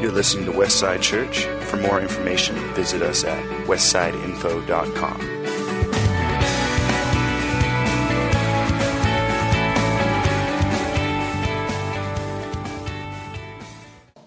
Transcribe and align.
You're 0.00 0.12
listening 0.12 0.46
to 0.46 0.52
Westside 0.52 1.02
Church. 1.02 1.44
For 1.66 1.76
more 1.76 2.00
information, 2.00 2.56
visit 2.72 3.02
us 3.02 3.22
at 3.22 3.44
westsideinfo.com. 3.66 5.18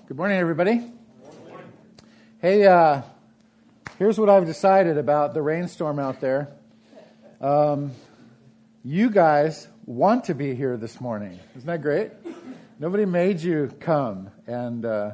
Good 0.08 0.16
morning, 0.16 0.38
everybody. 0.38 0.92
Hey, 2.40 2.68
uh, 2.68 3.02
here's 3.98 4.20
what 4.20 4.30
I've 4.30 4.46
decided 4.46 5.00
about 5.00 5.34
the 5.34 5.42
rainstorm 5.42 5.98
out 5.98 6.22
there. 6.22 6.50
Um, 7.42 7.94
you 8.84 9.10
guys 9.10 9.68
want 9.88 10.26
to 10.26 10.36
be 10.36 10.54
here 10.54 10.78
this 10.78 11.02
morning. 11.02 11.40
Isn't 11.56 11.66
that 11.66 11.82
great? 11.82 12.12
Nobody 12.78 13.06
made 13.06 13.40
you 13.40 13.72
come. 13.80 14.30
And 14.46 14.86
uh, 14.86 15.14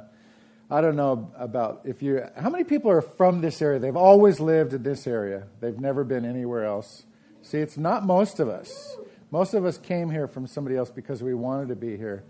I 0.72 0.82
don't 0.82 0.96
know 0.96 1.32
about 1.36 1.82
if 1.86 2.04
you, 2.04 2.24
how 2.38 2.50
many 2.50 2.64
people 2.64 2.92
are 2.92 3.02
from 3.02 3.42
this 3.42 3.62
area? 3.62 3.80
They've 3.80 3.96
always 3.96 4.40
lived 4.40 4.74
in 4.74 4.84
this 4.84 5.08
area, 5.08 5.48
they've 5.60 5.80
never 5.80 6.04
been 6.04 6.26
anywhere 6.26 6.66
else. 6.66 7.06
See, 7.42 7.58
it's 7.58 7.78
not 7.78 8.06
most 8.06 8.40
of 8.40 8.50
us. 8.50 8.98
Most 9.32 9.54
of 9.54 9.66
us 9.66 9.78
came 9.78 10.10
here 10.10 10.28
from 10.28 10.46
somebody 10.48 10.76
else 10.76 10.90
because 10.92 11.24
we 11.24 11.34
wanted 11.34 11.70
to 11.70 11.76
be 11.76 11.98
here 11.98 12.24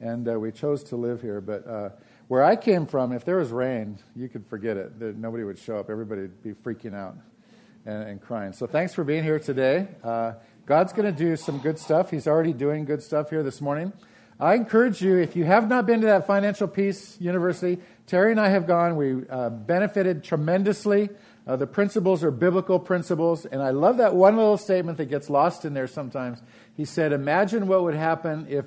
and 0.00 0.28
uh, 0.28 0.38
we 0.38 0.52
chose 0.52 0.82
to 0.84 0.96
live 0.96 1.22
here. 1.22 1.40
But 1.40 1.66
uh, 1.66 1.90
where 2.28 2.42
I 2.42 2.56
came 2.56 2.86
from, 2.86 3.12
if 3.12 3.24
there 3.24 3.36
was 3.36 3.50
rain, 3.50 3.98
you 4.14 4.28
could 4.28 4.46
forget 4.46 4.76
it. 4.76 4.98
That 4.98 5.16
nobody 5.16 5.44
would 5.44 5.58
show 5.58 5.78
up. 5.78 5.88
Everybody 5.88 6.22
would 6.22 6.42
be 6.42 6.52
freaking 6.52 6.94
out 6.94 7.16
and, 7.84 8.08
and 8.08 8.20
crying. 8.20 8.52
So 8.52 8.66
thanks 8.66 8.94
for 8.94 9.04
being 9.04 9.22
here 9.22 9.38
today. 9.38 9.88
Uh, 10.02 10.32
God's 10.66 10.92
going 10.92 11.06
to 11.06 11.16
do 11.16 11.36
some 11.36 11.58
good 11.58 11.78
stuff. 11.78 12.10
He's 12.10 12.26
already 12.26 12.52
doing 12.52 12.84
good 12.84 13.02
stuff 13.02 13.30
here 13.30 13.42
this 13.42 13.60
morning. 13.60 13.92
I 14.38 14.54
encourage 14.54 15.00
you, 15.00 15.16
if 15.16 15.34
you 15.34 15.44
have 15.44 15.68
not 15.68 15.86
been 15.86 16.00
to 16.02 16.06
that 16.08 16.26
Financial 16.26 16.68
Peace 16.68 17.16
University, 17.20 17.80
Terry 18.06 18.30
and 18.30 18.40
I 18.40 18.50
have 18.50 18.66
gone. 18.66 18.96
We 18.96 19.26
uh, 19.28 19.48
benefited 19.48 20.22
tremendously. 20.22 21.08
Uh, 21.46 21.56
the 21.56 21.66
principles 21.66 22.22
are 22.22 22.30
biblical 22.30 22.78
principles. 22.78 23.46
And 23.46 23.62
I 23.62 23.70
love 23.70 23.96
that 23.96 24.14
one 24.14 24.36
little 24.36 24.58
statement 24.58 24.98
that 24.98 25.06
gets 25.06 25.30
lost 25.30 25.64
in 25.64 25.74
there 25.74 25.86
sometimes. 25.86 26.42
He 26.76 26.84
said, 26.84 27.12
Imagine 27.12 27.66
what 27.66 27.82
would 27.84 27.94
happen 27.94 28.46
if 28.50 28.66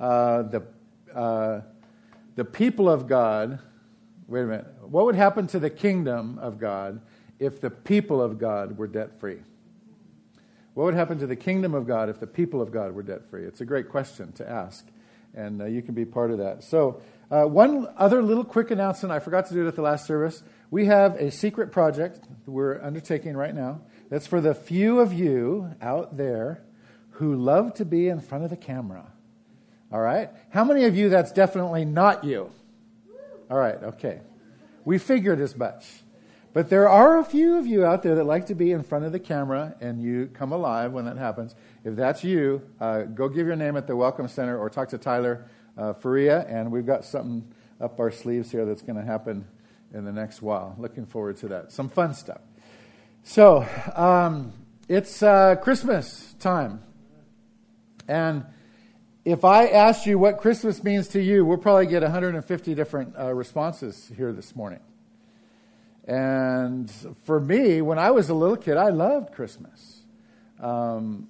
uh, 0.00 0.42
the 0.42 0.66
uh, 1.14 1.60
the 2.36 2.44
people 2.44 2.88
of 2.88 3.08
God, 3.08 3.58
wait 4.28 4.42
a 4.42 4.46
minute, 4.46 4.66
what 4.82 5.06
would 5.06 5.14
happen 5.14 5.46
to 5.48 5.58
the 5.58 5.70
kingdom 5.70 6.38
of 6.38 6.58
God 6.58 7.00
if 7.38 7.60
the 7.60 7.70
people 7.70 8.20
of 8.20 8.38
God 8.38 8.76
were 8.76 8.86
debt 8.86 9.18
free? 9.18 9.38
What 10.74 10.84
would 10.84 10.94
happen 10.94 11.18
to 11.20 11.26
the 11.26 11.36
kingdom 11.36 11.74
of 11.74 11.86
God 11.86 12.10
if 12.10 12.20
the 12.20 12.26
people 12.26 12.60
of 12.60 12.70
God 12.70 12.94
were 12.94 13.02
debt 13.02 13.30
free? 13.30 13.44
It's 13.44 13.62
a 13.62 13.64
great 13.64 13.88
question 13.88 14.32
to 14.32 14.48
ask, 14.48 14.86
and 15.36 15.62
uh, 15.62 15.66
you 15.66 15.82
can 15.82 15.94
be 15.94 16.04
part 16.04 16.30
of 16.30 16.38
that. 16.38 16.64
So, 16.64 17.00
uh, 17.30 17.44
one 17.44 17.88
other 17.96 18.22
little 18.22 18.44
quick 18.44 18.70
announcement 18.70 19.12
I 19.12 19.18
forgot 19.18 19.46
to 19.48 19.54
do 19.54 19.64
it 19.64 19.68
at 19.68 19.76
the 19.76 19.82
last 19.82 20.06
service. 20.06 20.42
We 20.70 20.86
have 20.86 21.16
a 21.16 21.30
secret 21.30 21.70
project 21.70 22.20
we're 22.46 22.80
undertaking 22.80 23.36
right 23.36 23.54
now 23.54 23.80
that's 24.08 24.26
for 24.26 24.40
the 24.40 24.54
few 24.54 25.00
of 25.00 25.12
you 25.12 25.70
out 25.80 26.16
there 26.16 26.62
who 27.10 27.34
love 27.34 27.74
to 27.74 27.84
be 27.84 28.08
in 28.08 28.20
front 28.20 28.44
of 28.44 28.50
the 28.50 28.56
camera. 28.56 29.06
All 29.92 30.00
right? 30.00 30.30
How 30.50 30.64
many 30.64 30.84
of 30.84 30.96
you 30.96 31.08
that's 31.08 31.32
definitely 31.32 31.84
not 31.84 32.24
you? 32.24 32.50
All 33.50 33.56
right, 33.56 33.82
okay. 33.82 34.20
We 34.84 34.98
figured 34.98 35.40
as 35.40 35.56
much. 35.56 35.84
But 36.52 36.70
there 36.70 36.88
are 36.88 37.18
a 37.18 37.24
few 37.24 37.58
of 37.58 37.66
you 37.66 37.84
out 37.84 38.02
there 38.02 38.14
that 38.14 38.24
like 38.24 38.46
to 38.46 38.54
be 38.54 38.72
in 38.72 38.82
front 38.82 39.04
of 39.04 39.12
the 39.12 39.18
camera 39.18 39.74
and 39.80 40.02
you 40.02 40.30
come 40.32 40.52
alive 40.52 40.92
when 40.92 41.04
that 41.04 41.18
happens. 41.18 41.54
If 41.86 41.94
that's 41.94 42.24
you, 42.24 42.62
uh, 42.80 43.02
go 43.02 43.28
give 43.28 43.46
your 43.46 43.54
name 43.54 43.76
at 43.76 43.86
the 43.86 43.94
Welcome 43.94 44.26
Center 44.26 44.58
or 44.58 44.68
talk 44.68 44.88
to 44.88 44.98
Tyler 44.98 45.48
uh, 45.78 45.92
Faria, 45.92 46.44
and 46.48 46.72
we've 46.72 46.84
got 46.84 47.04
something 47.04 47.46
up 47.80 48.00
our 48.00 48.10
sleeves 48.10 48.50
here 48.50 48.64
that's 48.64 48.82
going 48.82 48.96
to 48.96 49.04
happen 49.04 49.46
in 49.94 50.04
the 50.04 50.10
next 50.10 50.42
while. 50.42 50.74
Looking 50.78 51.06
forward 51.06 51.36
to 51.36 51.48
that. 51.50 51.70
Some 51.70 51.88
fun 51.88 52.12
stuff. 52.12 52.40
So, 53.22 53.64
um, 53.94 54.52
it's 54.88 55.22
uh, 55.22 55.54
Christmas 55.62 56.34
time. 56.40 56.82
And 58.08 58.44
if 59.24 59.44
I 59.44 59.68
asked 59.68 60.06
you 60.06 60.18
what 60.18 60.38
Christmas 60.38 60.82
means 60.82 61.06
to 61.10 61.22
you, 61.22 61.44
we'll 61.44 61.56
probably 61.56 61.86
get 61.86 62.02
150 62.02 62.74
different 62.74 63.14
uh, 63.16 63.32
responses 63.32 64.10
here 64.16 64.32
this 64.32 64.56
morning. 64.56 64.80
And 66.04 66.90
for 67.22 67.38
me, 67.38 67.80
when 67.80 68.00
I 68.00 68.10
was 68.10 68.28
a 68.28 68.34
little 68.34 68.56
kid, 68.56 68.76
I 68.76 68.88
loved 68.88 69.32
Christmas. 69.32 70.02
Um, 70.58 71.28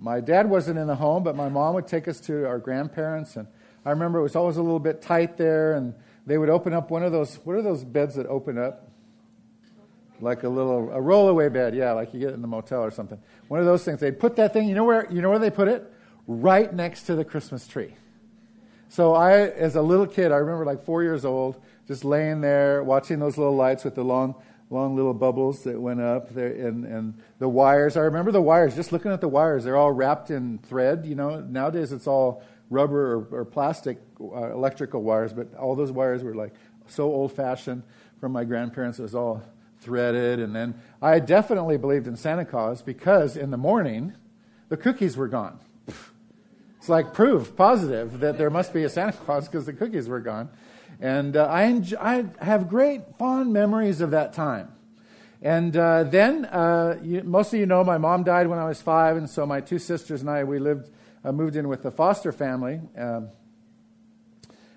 my 0.00 0.20
dad 0.20 0.48
wasn't 0.48 0.78
in 0.78 0.86
the 0.86 0.96
home, 0.96 1.22
but 1.22 1.34
my 1.36 1.48
mom 1.48 1.74
would 1.74 1.86
take 1.86 2.08
us 2.08 2.20
to 2.20 2.46
our 2.46 2.58
grandparents, 2.58 3.36
and 3.36 3.46
I 3.84 3.90
remember 3.90 4.18
it 4.18 4.22
was 4.22 4.36
always 4.36 4.56
a 4.56 4.62
little 4.62 4.78
bit 4.78 5.02
tight 5.02 5.36
there, 5.36 5.74
and 5.74 5.94
they 6.26 6.38
would 6.38 6.50
open 6.50 6.72
up 6.72 6.90
one 6.90 7.02
of 7.02 7.12
those. 7.12 7.36
What 7.44 7.56
are 7.56 7.62
those 7.62 7.84
beds 7.84 8.14
that 8.16 8.26
open 8.26 8.58
up? 8.58 8.90
Like 10.20 10.42
a 10.42 10.48
little 10.48 10.90
a 10.90 11.00
rollaway 11.00 11.52
bed, 11.52 11.74
yeah, 11.74 11.92
like 11.92 12.12
you 12.12 12.20
get 12.20 12.34
in 12.34 12.42
the 12.42 12.48
motel 12.48 12.82
or 12.82 12.90
something. 12.90 13.20
One 13.46 13.60
of 13.60 13.66
those 13.66 13.84
things. 13.84 14.00
They'd 14.00 14.18
put 14.18 14.36
that 14.36 14.52
thing. 14.52 14.68
You 14.68 14.74
know 14.74 14.84
where? 14.84 15.06
You 15.12 15.22
know 15.22 15.30
where 15.30 15.38
they 15.38 15.50
put 15.50 15.68
it? 15.68 15.92
right 16.28 16.72
next 16.72 17.04
to 17.04 17.16
the 17.16 17.24
Christmas 17.24 17.66
tree. 17.66 17.94
So 18.90 19.14
I, 19.14 19.48
as 19.48 19.74
a 19.74 19.82
little 19.82 20.06
kid, 20.06 20.30
I 20.30 20.36
remember 20.36 20.64
like 20.64 20.84
four 20.84 21.02
years 21.02 21.24
old, 21.24 21.60
just 21.88 22.04
laying 22.04 22.40
there 22.40 22.84
watching 22.84 23.18
those 23.18 23.36
little 23.36 23.56
lights 23.56 23.82
with 23.82 23.94
the 23.94 24.04
long, 24.04 24.34
long 24.70 24.96
little 24.96 25.14
bubbles 25.14 25.62
that 25.64 25.80
went 25.80 26.00
up 26.00 26.34
there, 26.34 26.48
and, 26.48 26.84
and 26.84 27.14
the 27.38 27.48
wires. 27.48 27.96
I 27.96 28.00
remember 28.00 28.32
the 28.32 28.42
wires. 28.42 28.74
Just 28.74 28.92
looking 28.92 29.12
at 29.12 29.20
the 29.20 29.28
wires, 29.28 29.64
they're 29.64 29.76
all 29.76 29.92
wrapped 29.92 30.30
in 30.30 30.58
thread. 30.58 31.06
You 31.06 31.14
know, 31.14 31.40
nowadays 31.40 31.92
it's 31.92 32.06
all 32.06 32.42
rubber 32.70 33.14
or, 33.14 33.40
or 33.40 33.44
plastic 33.44 33.98
uh, 34.20 34.52
electrical 34.52 35.02
wires, 35.02 35.32
but 35.32 35.54
all 35.54 35.74
those 35.74 35.90
wires 35.90 36.22
were 36.22 36.34
like 36.34 36.52
so 36.86 37.04
old-fashioned 37.04 37.82
from 38.20 38.32
my 38.32 38.44
grandparents. 38.44 38.98
It 38.98 39.02
was 39.02 39.14
all 39.14 39.42
threaded, 39.80 40.40
and 40.40 40.54
then 40.54 40.74
I 41.00 41.20
definitely 41.20 41.78
believed 41.78 42.06
in 42.06 42.16
Santa 42.16 42.44
Claus 42.44 42.82
because 42.82 43.36
in 43.36 43.50
the 43.50 43.56
morning 43.56 44.12
the 44.68 44.76
cookies 44.76 45.16
were 45.16 45.28
gone. 45.28 45.58
It's 46.78 46.88
like 46.88 47.14
proof, 47.14 47.56
positive, 47.56 48.20
that 48.20 48.38
there 48.38 48.50
must 48.50 48.72
be 48.72 48.84
a 48.84 48.88
Santa 48.88 49.12
Claus 49.12 49.48
because 49.48 49.66
the 49.66 49.72
cookies 49.72 50.08
were 50.08 50.20
gone. 50.20 50.48
And 51.00 51.36
uh, 51.36 51.46
I, 51.46 51.82
I 52.00 52.24
have 52.44 52.68
great, 52.68 53.02
fond 53.18 53.52
memories 53.52 54.00
of 54.00 54.10
that 54.10 54.32
time. 54.32 54.72
And 55.40 55.76
uh, 55.76 56.02
then, 56.04 56.44
uh, 56.46 56.98
you, 57.02 57.22
most 57.22 57.54
of 57.54 57.60
you 57.60 57.66
know, 57.66 57.84
my 57.84 57.98
mom 57.98 58.24
died 58.24 58.48
when 58.48 58.58
I 58.58 58.64
was 58.64 58.82
five, 58.82 59.16
and 59.16 59.30
so 59.30 59.46
my 59.46 59.60
two 59.60 59.78
sisters 59.78 60.20
and 60.20 60.28
I, 60.28 60.42
we 60.42 60.58
lived, 60.58 60.90
uh, 61.24 61.30
moved 61.30 61.54
in 61.54 61.68
with 61.68 61.82
the 61.82 61.92
foster 61.92 62.32
family. 62.32 62.80
Um, 62.96 63.28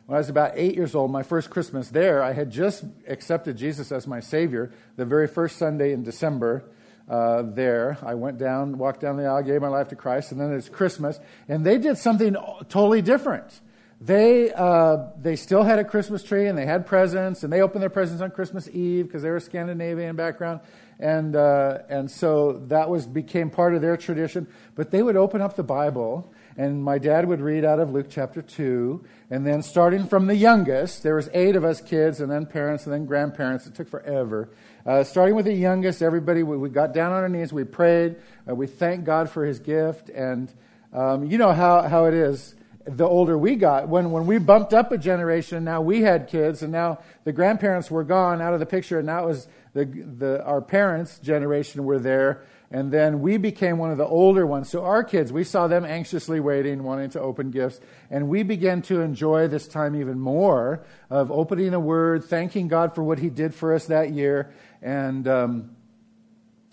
when 0.05 0.17
I 0.17 0.19
was 0.19 0.29
about 0.29 0.51
eight 0.55 0.75
years 0.75 0.93
old, 0.93 1.09
my 1.09 1.23
first 1.23 1.49
Christmas 1.49 1.89
there, 1.89 2.21
I 2.21 2.33
had 2.33 2.51
just 2.51 2.83
accepted 3.07 3.57
Jesus 3.57 3.91
as 3.91 4.05
my 4.05 4.19
Savior 4.19 4.71
the 4.97 5.05
very 5.05 5.27
first 5.27 5.57
Sunday 5.57 5.93
in 5.93 6.03
December 6.03 6.65
uh, 7.09 7.41
there. 7.41 7.97
I 8.03 8.13
went 8.13 8.37
down, 8.37 8.77
walked 8.77 8.99
down 8.99 9.17
the 9.17 9.25
aisle, 9.25 9.41
gave 9.41 9.61
my 9.61 9.67
life 9.67 9.87
to 9.87 9.95
Christ, 9.95 10.31
and 10.31 10.39
then 10.39 10.53
it's 10.53 10.69
Christmas, 10.69 11.19
and 11.47 11.65
they 11.65 11.79
did 11.79 11.97
something 11.97 12.35
totally 12.69 13.01
different. 13.01 13.61
They 14.01 14.51
uh, 14.51 15.09
they 15.21 15.35
still 15.35 15.61
had 15.63 15.77
a 15.77 15.83
Christmas 15.83 16.23
tree 16.23 16.47
and 16.47 16.57
they 16.57 16.65
had 16.65 16.87
presents, 16.87 17.43
and 17.43 17.53
they 17.53 17.61
opened 17.61 17.83
their 17.83 17.89
presents 17.89 18.21
on 18.21 18.31
Christmas 18.31 18.67
Eve 18.69 19.05
because 19.05 19.21
they 19.21 19.29
were 19.29 19.39
Scandinavian 19.39 20.15
background, 20.15 20.61
and 20.99 21.35
uh, 21.35 21.79
and 21.87 22.09
so 22.09 22.53
that 22.67 22.89
was 22.89 23.05
became 23.05 23.51
part 23.51 23.75
of 23.75 23.81
their 23.81 23.95
tradition. 23.97 24.47
But 24.73 24.89
they 24.89 25.03
would 25.03 25.17
open 25.17 25.39
up 25.39 25.55
the 25.55 25.63
Bible, 25.63 26.33
and 26.57 26.83
my 26.83 26.97
dad 26.97 27.27
would 27.27 27.41
read 27.41 27.63
out 27.63 27.79
of 27.79 27.91
Luke 27.91 28.07
chapter 28.09 28.41
two, 28.41 29.05
and 29.29 29.45
then 29.45 29.61
starting 29.61 30.07
from 30.07 30.25
the 30.25 30.35
youngest, 30.35 31.03
there 31.03 31.15
was 31.15 31.29
eight 31.35 31.55
of 31.55 31.63
us 31.63 31.79
kids, 31.79 32.21
and 32.21 32.31
then 32.31 32.47
parents, 32.47 32.85
and 32.85 32.93
then 32.93 33.05
grandparents. 33.05 33.67
It 33.67 33.75
took 33.75 33.87
forever 33.87 34.49
uh, 34.85 35.03
starting 35.03 35.35
with 35.35 35.45
the 35.45 35.53
youngest, 35.53 36.01
everybody, 36.01 36.43
we, 36.43 36.57
we, 36.57 36.69
got 36.69 36.93
down 36.93 37.11
on 37.11 37.21
our 37.21 37.29
knees, 37.29 37.53
we 37.53 37.63
prayed, 37.63 38.15
uh, 38.49 38.55
we 38.55 38.65
thanked 38.67 39.05
God 39.05 39.29
for 39.29 39.45
his 39.45 39.59
gift, 39.59 40.09
and 40.09 40.51
um, 40.93 41.25
you 41.25 41.37
know 41.37 41.51
how, 41.51 41.83
how 41.83 42.05
it 42.05 42.13
is. 42.13 42.55
The 42.85 43.05
older 43.05 43.37
we 43.37 43.55
got, 43.55 43.89
when, 43.89 44.11
when 44.11 44.25
we 44.25 44.37
bumped 44.37 44.73
up 44.73 44.91
a 44.91 44.97
generation, 44.97 45.63
now 45.63 45.81
we 45.81 46.01
had 46.01 46.27
kids, 46.27 46.63
and 46.63 46.71
now 46.71 46.99
the 47.23 47.31
grandparents 47.31 47.91
were 47.91 48.03
gone 48.03 48.41
out 48.41 48.53
of 48.53 48.59
the 48.59 48.65
picture, 48.65 48.97
and 48.97 49.05
now 49.05 49.23
it 49.23 49.27
was 49.27 49.47
the, 49.73 49.85
the, 49.85 50.43
our 50.43 50.61
parents' 50.61 51.19
generation 51.19 51.85
were 51.85 51.99
there, 51.99 52.41
and 52.71 52.91
then 52.91 53.21
we 53.21 53.37
became 53.37 53.77
one 53.77 53.91
of 53.91 53.97
the 53.97 54.05
older 54.05 54.47
ones. 54.47 54.69
So 54.69 54.83
our 54.83 55.03
kids, 55.03 55.31
we 55.31 55.43
saw 55.43 55.67
them 55.67 55.85
anxiously 55.85 56.39
waiting, 56.39 56.83
wanting 56.83 57.09
to 57.11 57.21
open 57.21 57.51
gifts. 57.51 57.79
And 58.09 58.29
we 58.29 58.43
began 58.43 58.81
to 58.83 59.01
enjoy 59.01 59.47
this 59.47 59.67
time 59.67 59.95
even 59.95 60.19
more 60.19 60.83
of 61.09 61.31
opening 61.31 61.73
a 61.73 61.79
Word, 61.79 62.23
thanking 62.23 62.67
God 62.67 62.95
for 62.95 63.03
what 63.03 63.19
He 63.19 63.29
did 63.29 63.53
for 63.53 63.73
us 63.75 63.87
that 63.87 64.11
year, 64.11 64.53
and, 64.81 65.27
um, 65.27 65.75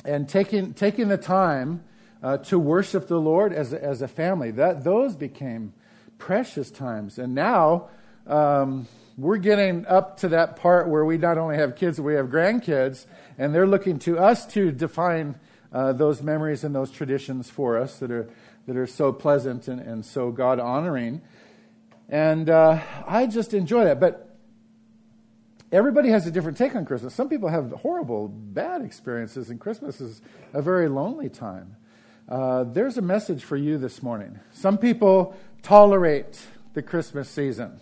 and 0.05 0.29
taking, 0.29 0.73
taking 0.73 1.09
the 1.09 1.19
time 1.19 1.83
uh, 2.23 2.39
to 2.39 2.59
worship 2.59 3.09
the 3.09 3.21
Lord 3.21 3.53
as 3.53 3.73
as 3.73 4.03
a 4.03 4.09
family. 4.09 4.51
That, 4.53 4.85
those 4.85 5.15
became 5.15 5.73
precious 6.19 6.71
times. 6.71 7.19
And 7.19 7.35
now 7.35 7.89
um, 8.27 8.87
we're 9.17 9.39
getting 9.39 9.87
up 9.87 10.19
to 10.19 10.29
that 10.29 10.57
part 10.57 10.89
where 10.89 11.05
we 11.05 11.17
not 11.19 11.39
only 11.39 11.57
have 11.57 11.77
kids, 11.77 12.01
we 12.01 12.15
have 12.15 12.27
grandkids, 12.27 13.07
and 13.39 13.55
they're 13.55 13.67
looking 13.67 13.99
to 14.01 14.19
us 14.19 14.47
to 14.47 14.71
define 14.71 15.37
uh, 15.73 15.93
those 15.93 16.23
memories 16.23 16.65
and 16.65 16.75
those 16.75 16.91
traditions 16.91 17.51
for 17.51 17.77
us 17.77 17.99
that 17.99 18.11
are, 18.11 18.29
that 18.67 18.77
are 18.77 18.87
so 18.87 19.13
pleasant 19.13 19.69
and, 19.69 19.81
and 19.81 20.05
so 20.05 20.31
God 20.31 20.61
honoring. 20.61 21.21
And 22.09 22.49
uh, 22.49 22.81
I 23.07 23.27
just 23.27 23.55
enjoy 23.55 23.85
that. 23.85 24.01
But 24.01 24.37
everybody 25.71 26.11
has 26.11 26.27
a 26.27 26.31
different 26.31 26.57
take 26.57 26.75
on 26.75 26.85
Christmas. 26.85 27.15
Some 27.15 27.29
people 27.29 27.49
have 27.49 27.71
horrible, 27.73 28.29
bad 28.29 28.83
experiences, 28.83 29.51
and 29.51 29.61
Christmas 29.61 30.01
is 30.01 30.23
a 30.53 30.63
very 30.63 30.89
lonely 30.89 31.29
time. 31.29 31.77
Uh, 32.29 32.65
there's 32.65 32.99
a 32.99 33.03
message 33.03 33.43
for 33.43 33.57
you 33.57 33.79
this 33.79 34.03
morning. 34.03 34.39
Some 34.53 34.77
people 34.77 35.35
tolerate 35.63 36.41
the 36.75 36.83
Christmas 36.83 37.29
season, 37.29 37.81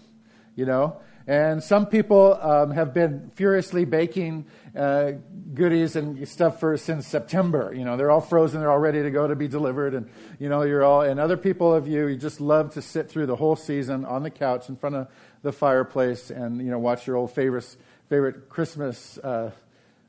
you 0.55 0.67
know, 0.67 1.01
and 1.27 1.61
some 1.61 1.87
people 1.87 2.39
um, 2.41 2.71
have 2.71 2.95
been 2.95 3.33
furiously 3.35 3.85
baking 3.85 4.47
uh, 4.77 5.13
goodies 5.55 5.97
and 5.97 6.27
stuff 6.29 6.61
for 6.61 6.77
since 6.77 7.05
September. 7.05 7.75
You 7.75 7.85
know, 7.85 7.97
they're 7.97 8.13
all 8.13 8.21
frozen, 8.21 8.61
they're 8.61 8.71
all 8.71 8.79
ready 8.79 9.03
to 9.03 9.11
go 9.11 9.27
to 9.27 9.35
be 9.35 9.49
delivered, 9.49 9.95
and 9.95 10.09
you 10.39 10.49
know, 10.49 10.63
you're 10.63 10.85
all. 10.85 11.01
And 11.01 11.19
other 11.19 11.37
people 11.37 11.75
of 11.75 11.89
you, 11.89 12.07
you 12.07 12.17
just 12.17 12.41
love 12.41 12.75
to 12.75 12.83
sit 12.83 13.11
through 13.11 13.27
the 13.27 13.35
whole 13.35 13.57
season 13.57 14.05
on 14.05 14.23
the 14.23 14.31
couch 14.31 14.69
in 14.69 14.77
front 14.77 14.95
of 14.95 15.09
the 15.43 15.51
fireplace 15.51 16.31
and 16.31 16.59
you 16.59 16.71
know 16.71 16.79
watch 16.79 17.09
your 17.09 17.17
old 17.17 17.33
favorites, 17.33 17.77
favorite 18.09 18.49
Christmas. 18.49 19.19
Uh, 19.19 19.51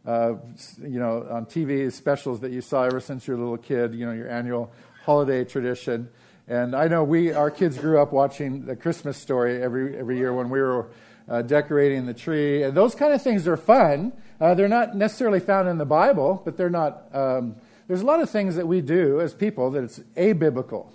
uh, 0.05 0.35
you 0.81 0.99
know, 0.99 1.27
on 1.29 1.45
TV 1.45 1.91
specials 1.91 2.39
that 2.39 2.51
you 2.51 2.61
saw 2.61 2.83
ever 2.83 3.01
since 3.01 3.27
you 3.27 3.33
were 3.33 3.39
a 3.39 3.43
little 3.43 3.57
kid. 3.57 3.93
You 3.93 4.05
know, 4.05 4.13
your 4.13 4.29
annual 4.29 4.71
holiday 5.03 5.43
tradition. 5.43 6.09
And 6.47 6.75
I 6.75 6.87
know 6.87 7.03
we, 7.03 7.33
our 7.33 7.51
kids 7.51 7.77
grew 7.77 7.99
up 7.99 8.13
watching 8.13 8.65
the 8.65 8.75
Christmas 8.75 9.17
story 9.17 9.61
every, 9.61 9.97
every 9.97 10.17
year 10.17 10.33
when 10.33 10.49
we 10.49 10.61
were 10.61 10.89
uh, 11.27 11.41
decorating 11.41 12.05
the 12.05 12.13
tree. 12.13 12.63
And 12.63 12.75
those 12.75 12.95
kind 12.95 13.13
of 13.13 13.21
things 13.21 13.47
are 13.47 13.57
fun. 13.57 14.13
Uh, 14.39 14.53
they're 14.53 14.69
not 14.69 14.95
necessarily 14.95 15.41
found 15.41 15.67
in 15.67 15.77
the 15.77 15.85
Bible, 15.85 16.41
but 16.45 16.55
they're 16.55 16.69
not. 16.69 17.03
Um, 17.13 17.55
there's 17.87 18.01
a 18.01 18.05
lot 18.05 18.21
of 18.21 18.29
things 18.29 18.55
that 18.55 18.67
we 18.67 18.81
do 18.81 19.19
as 19.19 19.33
people 19.33 19.71
that 19.71 19.83
it's 19.83 19.99
abiblical. 20.15 20.87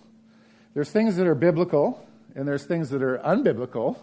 There's 0.75 0.91
things 0.91 1.17
that 1.17 1.27
are 1.27 1.35
biblical, 1.35 2.07
and 2.35 2.49
there's 2.49 2.65
things 2.65 2.91
that 2.91 3.03
are 3.03 3.19
unbiblical. 3.19 3.99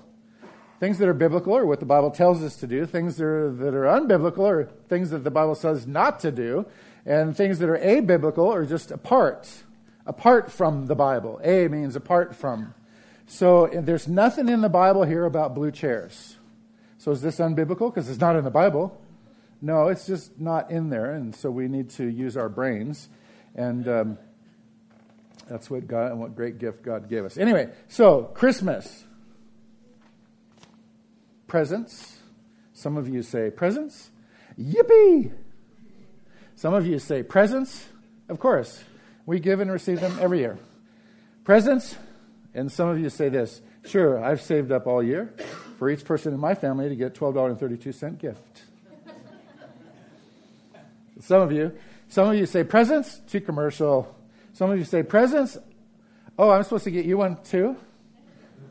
Things 0.79 0.97
that 0.99 1.09
are 1.09 1.13
biblical 1.13 1.57
are 1.57 1.65
what 1.65 1.79
the 1.79 1.85
Bible 1.85 2.11
tells 2.11 2.43
us 2.43 2.55
to 2.57 2.67
do. 2.67 2.85
Things 2.85 3.17
that 3.17 3.25
are, 3.25 3.51
that 3.51 3.73
are 3.73 3.85
unbiblical 3.85 4.47
are 4.47 4.69
things 4.87 5.09
that 5.09 5.23
the 5.23 5.31
Bible 5.31 5.55
says 5.55 5.85
not 5.87 6.19
to 6.21 6.31
do. 6.31 6.65
And 7.05 7.35
things 7.35 7.59
that 7.59 7.69
are 7.69 7.77
abiblical 7.77 8.53
are 8.53 8.65
just 8.65 8.91
apart, 8.91 9.49
apart 10.09 10.51
from 10.51 10.87
the 10.87 10.95
Bible. 10.95 11.39
A 11.43 11.67
means 11.67 11.95
apart 11.95 12.35
from. 12.35 12.73
So 13.27 13.69
there's 13.71 14.07
nothing 14.07 14.49
in 14.49 14.61
the 14.61 14.69
Bible 14.69 15.03
here 15.03 15.23
about 15.23 15.53
blue 15.53 15.71
chairs. 15.71 16.37
So 16.97 17.11
is 17.11 17.21
this 17.21 17.37
unbiblical? 17.37 17.93
Because 17.93 18.09
it's 18.09 18.19
not 18.19 18.35
in 18.35 18.43
the 18.43 18.49
Bible. 18.49 18.99
No, 19.61 19.87
it's 19.87 20.07
just 20.07 20.39
not 20.39 20.71
in 20.71 20.89
there, 20.89 21.11
and 21.11 21.35
so 21.35 21.51
we 21.51 21.67
need 21.67 21.91
to 21.91 22.05
use 22.07 22.37
our 22.37 22.49
brains, 22.49 23.09
and 23.55 23.87
um, 23.87 24.17
that's 25.49 25.69
what 25.69 25.85
God 25.85 26.11
and 26.11 26.19
what 26.19 26.35
great 26.35 26.57
gift 26.57 26.81
God 26.81 27.09
gave 27.09 27.25
us. 27.25 27.37
Anyway, 27.37 27.69
so 27.89 28.23
Christmas, 28.33 29.03
presents. 31.45 32.17
Some 32.73 32.95
of 32.97 33.09
you 33.09 33.21
say 33.21 33.51
presents, 33.51 34.09
yippee. 34.57 35.33
Some 36.55 36.73
of 36.73 36.87
you 36.87 36.97
say 36.97 37.21
presents. 37.21 37.89
Of 38.29 38.39
course, 38.39 38.83
we 39.29 39.39
give 39.39 39.59
and 39.59 39.71
receive 39.71 40.01
them 40.01 40.17
every 40.19 40.39
year. 40.39 40.57
Presents, 41.43 41.95
and 42.55 42.71
some 42.71 42.89
of 42.89 42.99
you 42.99 43.11
say 43.11 43.29
this 43.29 43.61
sure, 43.85 44.23
I've 44.23 44.41
saved 44.41 44.71
up 44.71 44.87
all 44.87 45.03
year 45.03 45.31
for 45.77 45.87
each 45.87 46.03
person 46.03 46.33
in 46.33 46.39
my 46.39 46.55
family 46.55 46.89
to 46.89 46.95
get 46.95 47.13
$12.32 47.13 48.17
gift. 48.17 48.63
some 51.19 51.43
of 51.43 51.51
you, 51.51 51.71
some 52.07 52.27
of 52.29 52.35
you 52.35 52.47
say 52.47 52.63
presents, 52.63 53.19
too 53.27 53.39
commercial. 53.39 54.15
Some 54.53 54.71
of 54.71 54.79
you 54.79 54.83
say 54.83 55.03
presents, 55.03 55.59
oh, 56.39 56.49
I'm 56.49 56.63
supposed 56.63 56.85
to 56.85 56.91
get 56.91 57.05
you 57.05 57.19
one 57.19 57.37
too. 57.43 57.77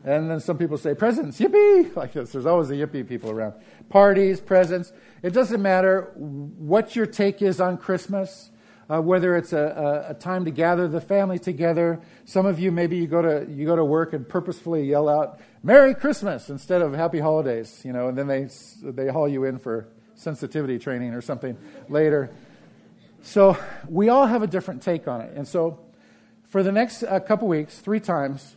And 0.03 0.29
then 0.29 0.41
some 0.41 0.57
people 0.57 0.77
say 0.77 0.93
presents, 0.93 1.39
yippee, 1.39 1.95
like 1.95 2.11
this. 2.11 2.33
There's 2.33 2.45
always 2.45 2.67
the 2.67 2.75
yippee 2.75 3.07
people 3.07 3.31
around. 3.31 3.53
Parties, 3.87 4.41
presents. 4.41 4.91
It 5.23 5.31
doesn't 5.31 5.61
matter 5.61 6.11
what 6.15 6.97
your 6.97 7.05
take 7.05 7.41
is 7.41 7.61
on 7.61 7.77
Christmas 7.77 8.51
uh, 8.89 8.99
whether 8.99 9.35
it's 9.35 9.53
a, 9.53 10.05
a, 10.07 10.11
a, 10.11 10.13
time 10.15 10.45
to 10.45 10.51
gather 10.51 10.87
the 10.87 10.99
family 10.99 11.37
together. 11.37 12.01
Some 12.25 12.45
of 12.45 12.59
you, 12.59 12.71
maybe 12.71 12.97
you 12.97 13.07
go 13.07 13.21
to 13.21 13.49
you 13.51 13.65
go 13.65 13.75
to 13.75 13.85
work 13.85 14.13
and 14.13 14.27
purposefully 14.27 14.85
yell 14.85 15.07
out 15.07 15.39
"Merry 15.61 15.93
Christmas" 15.93 16.49
instead 16.49 16.81
of 16.81 16.93
"Happy 16.93 17.19
Holidays," 17.19 17.81
you 17.85 17.93
know, 17.93 18.07
and 18.07 18.17
then 18.17 18.27
they 18.27 18.49
they 18.81 19.07
haul 19.07 19.27
you 19.27 19.43
in 19.43 19.59
for 19.59 19.87
sensitivity 20.15 20.79
training 20.79 21.13
or 21.13 21.21
something 21.21 21.57
later. 21.87 22.31
So 23.21 23.57
we 23.87 24.09
all 24.09 24.25
have 24.25 24.41
a 24.41 24.47
different 24.47 24.81
take 24.81 25.07
on 25.07 25.21
it, 25.21 25.33
and 25.35 25.47
so 25.47 25.79
for 26.49 26.63
the 26.63 26.71
next 26.71 27.03
uh, 27.03 27.19
couple 27.19 27.47
weeks, 27.47 27.77
three 27.79 27.99
times 27.99 28.55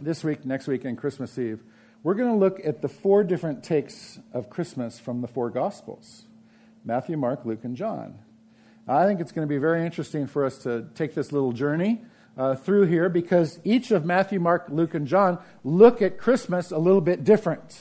this 0.00 0.24
week, 0.24 0.44
next 0.44 0.66
week, 0.66 0.84
and 0.84 0.98
Christmas 0.98 1.38
Eve, 1.38 1.62
we're 2.02 2.14
going 2.14 2.30
to 2.30 2.36
look 2.36 2.60
at 2.64 2.82
the 2.82 2.88
four 2.88 3.22
different 3.22 3.62
takes 3.62 4.18
of 4.32 4.50
Christmas 4.50 4.98
from 4.98 5.20
the 5.20 5.28
four 5.28 5.48
Gospels 5.48 6.24
Matthew, 6.84 7.16
Mark, 7.16 7.44
Luke, 7.44 7.62
and 7.62 7.76
John. 7.76 8.18
I 8.88 9.06
think 9.06 9.20
it's 9.20 9.30
going 9.30 9.46
to 9.46 9.52
be 9.52 9.58
very 9.58 9.84
interesting 9.86 10.26
for 10.26 10.44
us 10.44 10.58
to 10.64 10.86
take 10.96 11.14
this 11.14 11.30
little 11.30 11.52
journey 11.52 12.02
uh, 12.36 12.56
through 12.56 12.86
here 12.86 13.08
because 13.08 13.60
each 13.62 13.92
of 13.92 14.04
Matthew, 14.04 14.40
Mark, 14.40 14.66
Luke, 14.70 14.94
and 14.94 15.06
John 15.06 15.38
look 15.62 16.02
at 16.02 16.18
Christmas 16.18 16.72
a 16.72 16.78
little 16.78 17.00
bit 17.00 17.22
different. 17.22 17.80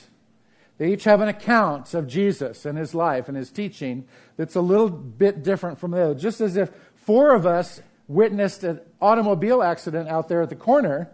They 0.77 0.94
each 0.94 1.03
have 1.06 1.21
an 1.21 1.27
account 1.27 1.95
of 1.95 2.07
Jesus 2.07 2.65
and 2.65 2.77
his 2.77 2.94
life 2.94 3.27
and 3.27 3.36
his 3.36 3.50
teaching 3.50 4.06
that's 4.38 4.56
a 4.56 4.62
little 4.62 4.89
bit 4.89 5.44
different 5.44 5.80
from 5.80 5.92
the 5.92 6.01
other. 6.01 6.15
Just 6.15 6.39
as 6.39 6.56
if 6.56 6.71
four 6.94 7.33
of 7.33 7.48
us 7.48 7.81
witnessed 8.07 8.63
an 8.63 8.80
automobile 9.01 9.63
accident 9.63 10.07
out 10.07 10.27
there 10.27 10.42
at 10.44 10.50
the 10.50 10.56
corner, 10.56 11.09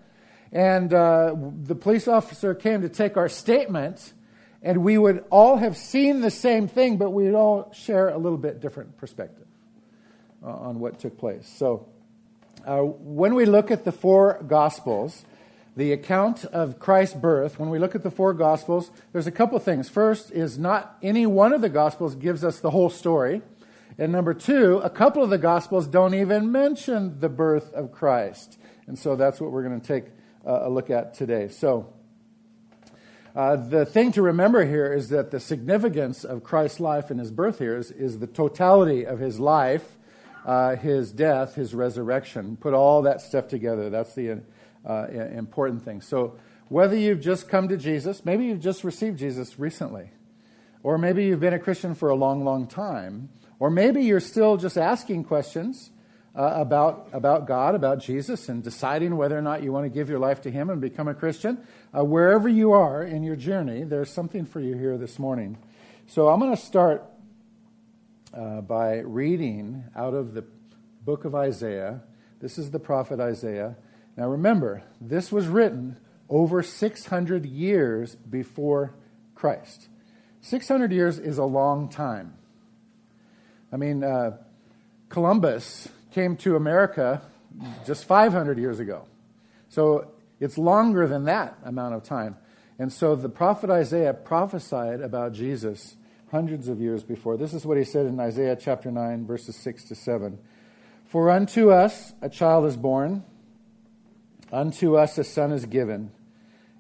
and 0.51 0.93
uh, 0.93 1.33
the 1.63 1.75
police 1.75 2.07
officer 2.07 2.53
came 2.53 2.81
to 2.81 2.89
take 2.89 3.15
our 3.15 3.29
statement, 3.29 4.13
and 4.61 4.83
we 4.83 4.97
would 4.97 5.23
all 5.29 5.57
have 5.57 5.77
seen 5.77 6.21
the 6.21 6.31
same 6.31 6.67
thing, 6.67 6.97
but 6.97 7.11
we'd 7.11 7.33
all 7.33 7.71
share 7.73 8.09
a 8.09 8.17
little 8.17 8.37
bit 8.37 8.59
different 8.59 8.97
perspective. 8.97 9.47
Uh, 10.43 10.51
on 10.51 10.79
what 10.79 10.99
took 10.99 11.17
place. 11.17 11.51
So, 11.57 11.87
uh, 12.63 12.81
when 12.81 13.33
we 13.33 13.45
look 13.45 13.71
at 13.71 13.85
the 13.85 13.91
four 13.91 14.39
Gospels, 14.47 15.25
the 15.75 15.91
account 15.91 16.45
of 16.45 16.77
Christ's 16.77 17.15
birth, 17.15 17.57
when 17.57 17.71
we 17.71 17.79
look 17.79 17.95
at 17.95 18.03
the 18.03 18.11
four 18.11 18.33
Gospels, 18.33 18.91
there's 19.13 19.25
a 19.25 19.31
couple 19.31 19.57
things. 19.57 19.89
First, 19.89 20.31
is 20.31 20.59
not 20.59 20.95
any 21.01 21.25
one 21.25 21.53
of 21.53 21.61
the 21.61 21.69
Gospels 21.69 22.13
gives 22.13 22.43
us 22.43 22.59
the 22.59 22.69
whole 22.69 22.91
story. 22.91 23.41
And 23.97 24.11
number 24.11 24.35
two, 24.35 24.77
a 24.83 24.91
couple 24.91 25.23
of 25.23 25.31
the 25.31 25.39
Gospels 25.39 25.87
don't 25.87 26.13
even 26.13 26.51
mention 26.51 27.19
the 27.19 27.29
birth 27.29 27.73
of 27.73 27.91
Christ. 27.91 28.59
And 28.85 28.97
so 28.97 29.15
that's 29.15 29.41
what 29.41 29.51
we're 29.51 29.63
going 29.63 29.81
to 29.81 29.87
take 29.87 30.05
uh, 30.45 30.67
a 30.67 30.69
look 30.69 30.91
at 30.91 31.15
today. 31.15 31.47
So, 31.47 31.91
uh, 33.35 33.55
the 33.55 33.87
thing 33.87 34.11
to 34.11 34.21
remember 34.21 34.65
here 34.65 34.93
is 34.93 35.09
that 35.09 35.31
the 35.31 35.39
significance 35.39 36.23
of 36.23 36.43
Christ's 36.43 36.79
life 36.79 37.09
and 37.09 37.19
his 37.19 37.31
birth 37.31 37.57
here 37.57 37.75
is, 37.75 37.89
is 37.89 38.19
the 38.19 38.27
totality 38.27 39.03
of 39.03 39.17
his 39.17 39.39
life 39.39 39.96
uh, 40.47 40.77
his 40.77 41.11
death, 41.11 41.55
his 41.55 41.75
resurrection. 41.75 42.55
Put 42.55 42.73
all 42.73 43.01
that 43.01 43.21
stuff 43.21 43.49
together. 43.49 43.89
That's 43.89 44.15
the 44.15 44.41
uh, 44.87 45.07
important 45.09 45.83
thing. 45.83 46.01
So, 46.01 46.39
whether 46.69 46.95
you've 46.95 47.21
just 47.21 47.47
come 47.47 47.67
to 47.67 47.77
Jesus, 47.77 48.25
maybe 48.25 48.45
you've 48.45 48.61
just 48.61 48.83
received 48.83 49.19
Jesus 49.19 49.59
recently, 49.59 50.09
or 50.83 50.97
maybe 50.97 51.25
you've 51.25 51.39
been 51.39 51.53
a 51.53 51.59
Christian 51.59 51.95
for 51.95 52.09
a 52.09 52.15
long, 52.15 52.43
long 52.43 52.65
time, 52.67 53.29
or 53.59 53.69
maybe 53.69 54.03
you're 54.03 54.19
still 54.21 54.57
just 54.57 54.77
asking 54.77 55.25
questions 55.25 55.91
uh, 56.35 56.53
about, 56.55 57.09
about 57.13 57.45
God, 57.45 57.75
about 57.75 57.99
Jesus, 57.99 58.47
and 58.47 58.63
deciding 58.63 59.15
whether 59.15 59.37
or 59.37 59.41
not 59.41 59.63
you 59.63 59.71
want 59.71 59.85
to 59.85 59.89
give 59.89 60.09
your 60.09 60.19
life 60.19 60.41
to 60.41 60.51
Him 60.51 60.69
and 60.69 60.79
become 60.79 61.07
a 61.09 61.13
Christian. 61.13 61.57
Uh, 61.97 62.03
wherever 62.03 62.47
you 62.47 62.71
are 62.71 63.03
in 63.03 63.23
your 63.23 63.35
journey, 63.35 63.83
there's 63.83 64.09
something 64.09 64.45
for 64.45 64.61
you 64.61 64.75
here 64.75 64.97
this 64.97 65.19
morning. 65.19 65.57
So, 66.07 66.29
I'm 66.29 66.39
going 66.39 66.55
to 66.55 66.61
start 66.61 67.03
uh, 68.37 68.61
by 68.61 68.99
reading 68.99 69.83
out 69.95 70.13
of 70.13 70.33
the 70.33 70.45
book 71.03 71.25
of 71.25 71.33
Isaiah. 71.33 72.01
This 72.39 72.57
is 72.57 72.69
the 72.69 72.79
prophet 72.79 73.19
Isaiah. 73.19 73.75
Now 74.15 74.29
remember, 74.29 74.83
this 75.01 75.31
was 75.31 75.47
written 75.47 75.97
over 76.29 76.61
600 76.61 77.45
years 77.45 78.15
before 78.15 78.93
Christ. 79.33 79.87
600 80.41 80.91
years 80.91 81.17
is 81.17 81.37
a 81.37 81.45
long 81.45 81.89
time. 81.89 82.35
I 83.71 83.77
mean, 83.77 84.03
uh, 84.03 84.37
Columbus 85.09 85.89
came 86.11 86.37
to 86.37 86.55
America 86.55 87.21
just 87.85 88.05
500 88.05 88.57
years 88.57 88.79
ago. 88.79 89.05
So 89.69 90.11
it's 90.39 90.57
longer 90.57 91.07
than 91.07 91.25
that 91.25 91.57
amount 91.63 91.95
of 91.95 92.03
time. 92.03 92.37
And 92.79 92.93
so 92.93 93.15
the 93.15 93.29
prophet 93.29 93.69
Isaiah 93.69 94.13
prophesied 94.13 95.01
about 95.01 95.33
Jesus 95.33 95.95
hundreds 96.31 96.67
of 96.67 96.81
years 96.81 97.03
before. 97.03 97.37
This 97.37 97.53
is 97.53 97.65
what 97.65 97.77
he 97.77 97.83
said 97.83 98.05
in 98.05 98.19
Isaiah 98.19 98.57
chapter 98.59 98.91
9, 98.91 99.25
verses 99.25 99.55
6 99.55 99.85
to 99.85 99.95
7. 99.95 100.37
For 101.05 101.29
unto 101.29 101.71
us 101.71 102.13
a 102.21 102.29
child 102.29 102.65
is 102.65 102.75
born, 102.75 103.23
unto 104.51 104.97
us 104.97 105.17
a 105.17 105.23
son 105.23 105.53
is 105.53 105.65
given, 105.65 106.11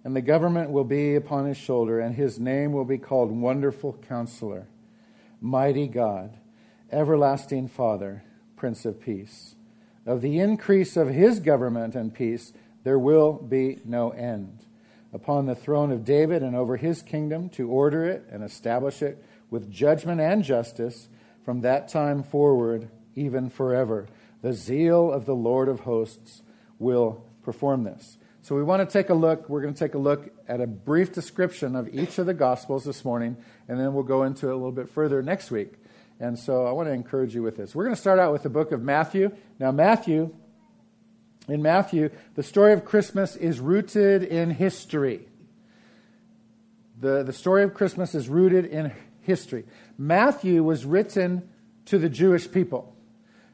and 0.03 0.15
the 0.15 0.21
government 0.21 0.71
will 0.71 0.83
be 0.83 1.15
upon 1.15 1.45
his 1.45 1.57
shoulder, 1.57 1.99
and 1.99 2.15
his 2.15 2.39
name 2.39 2.73
will 2.73 2.85
be 2.85 2.97
called 2.97 3.31
Wonderful 3.31 3.97
Counselor, 4.07 4.67
Mighty 5.39 5.87
God, 5.87 6.37
Everlasting 6.91 7.69
Father, 7.69 8.23
Prince 8.57 8.85
of 8.85 8.99
Peace. 9.01 9.55
Of 10.05 10.21
the 10.21 10.39
increase 10.39 10.97
of 10.97 11.09
his 11.09 11.39
government 11.39 11.95
and 11.95 12.13
peace, 12.13 12.53
there 12.83 12.99
will 12.99 13.33
be 13.33 13.79
no 13.85 14.11
end 14.11 14.65
upon 15.13 15.45
the 15.45 15.55
throne 15.55 15.91
of 15.91 16.05
David 16.05 16.43
and 16.43 16.55
over 16.55 16.77
his 16.77 17.01
kingdom 17.01 17.49
to 17.49 17.69
order 17.69 18.05
it 18.05 18.25
and 18.29 18.43
establish 18.43 19.01
it 19.01 19.23
with 19.49 19.71
judgment 19.71 20.21
and 20.21 20.43
justice 20.43 21.07
from 21.43 21.61
that 21.61 21.87
time 21.87 22.23
forward, 22.23 22.89
even 23.15 23.49
forever. 23.49 24.07
The 24.41 24.53
zeal 24.53 25.11
of 25.11 25.25
the 25.25 25.35
Lord 25.35 25.69
of 25.69 25.81
hosts 25.81 26.41
will 26.79 27.23
perform 27.43 27.83
this. 27.83 28.17
So 28.41 28.55
we 28.55 28.63
want 28.63 28.87
to 28.87 28.91
take 28.91 29.09
a 29.09 29.13
look. 29.13 29.49
We're 29.49 29.61
going 29.61 29.73
to 29.73 29.79
take 29.79 29.93
a 29.93 29.97
look 29.99 30.29
at 30.47 30.61
a 30.61 30.67
brief 30.67 31.11
description 31.11 31.75
of 31.75 31.93
each 31.93 32.17
of 32.17 32.25
the 32.25 32.33
Gospels 32.33 32.85
this 32.85 33.03
morning, 33.03 33.35
and 33.67 33.79
then 33.79 33.93
we'll 33.93 34.03
go 34.03 34.23
into 34.23 34.47
it 34.47 34.51
a 34.51 34.55
little 34.55 34.71
bit 34.71 34.89
further 34.89 35.21
next 35.21 35.51
week. 35.51 35.73
And 36.19 36.37
so 36.39 36.65
I 36.65 36.71
want 36.71 36.87
to 36.87 36.93
encourage 36.93 37.35
you 37.35 37.43
with 37.43 37.57
this. 37.57 37.75
We're 37.75 37.83
going 37.83 37.95
to 37.95 38.01
start 38.01 38.19
out 38.19 38.31
with 38.31 38.43
the 38.43 38.49
book 38.49 38.71
of 38.71 38.81
Matthew. 38.81 39.35
Now, 39.59 39.71
Matthew, 39.71 40.33
in 41.47 41.61
Matthew, 41.61 42.09
the 42.35 42.43
story 42.43 42.73
of 42.73 42.85
Christmas 42.85 43.35
is 43.35 43.59
rooted 43.59 44.23
in 44.23 44.51
history. 44.51 45.27
The, 46.99 47.23
the 47.23 47.33
story 47.33 47.63
of 47.63 47.73
Christmas 47.73 48.15
is 48.15 48.27
rooted 48.27 48.65
in 48.65 48.91
history. 49.27 49.65
Matthew 49.97 50.63
was 50.63 50.85
written 50.85 51.47
to 51.85 51.99
the 51.99 52.09
Jewish 52.09 52.49
people. 52.49 52.95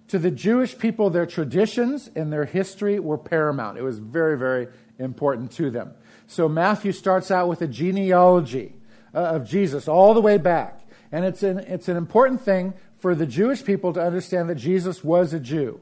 To 0.10 0.20
the 0.20 0.32
Jewish 0.32 0.78
people, 0.78 1.10
their 1.10 1.26
traditions 1.26 2.10
and 2.16 2.32
their 2.32 2.46
history 2.46 3.00
were 3.00 3.18
paramount. 3.18 3.78
It 3.78 3.82
was 3.82 3.98
very, 4.00 4.38
very 4.38 4.68
important 5.00 5.52
to 5.54 5.72
them. 5.72 5.94
So 6.28 6.48
Matthew 6.48 6.92
starts 6.92 7.32
out 7.32 7.50
with 7.50 7.62
a 7.62 7.68
genealogy 7.68 8.76
uh, 9.14 9.18
of 9.18 9.50
Jesus 9.50 9.88
all 9.88 10.14
the 10.14 10.22
way 10.22 10.38
back. 10.38 10.80
And 11.12 11.26
it's 11.26 11.42
an, 11.42 11.60
it's 11.60 11.88
an 11.88 11.98
important 11.98 12.42
thing 12.42 12.74
for 13.00 13.16
the 13.16 13.26
Jewish 13.26 13.66
people 13.66 13.94
to 13.94 14.02
understand 14.02 14.50
that 14.50 14.56
Jesus 14.56 15.04
was 15.04 15.34
a 15.34 15.40
Jew 15.40 15.82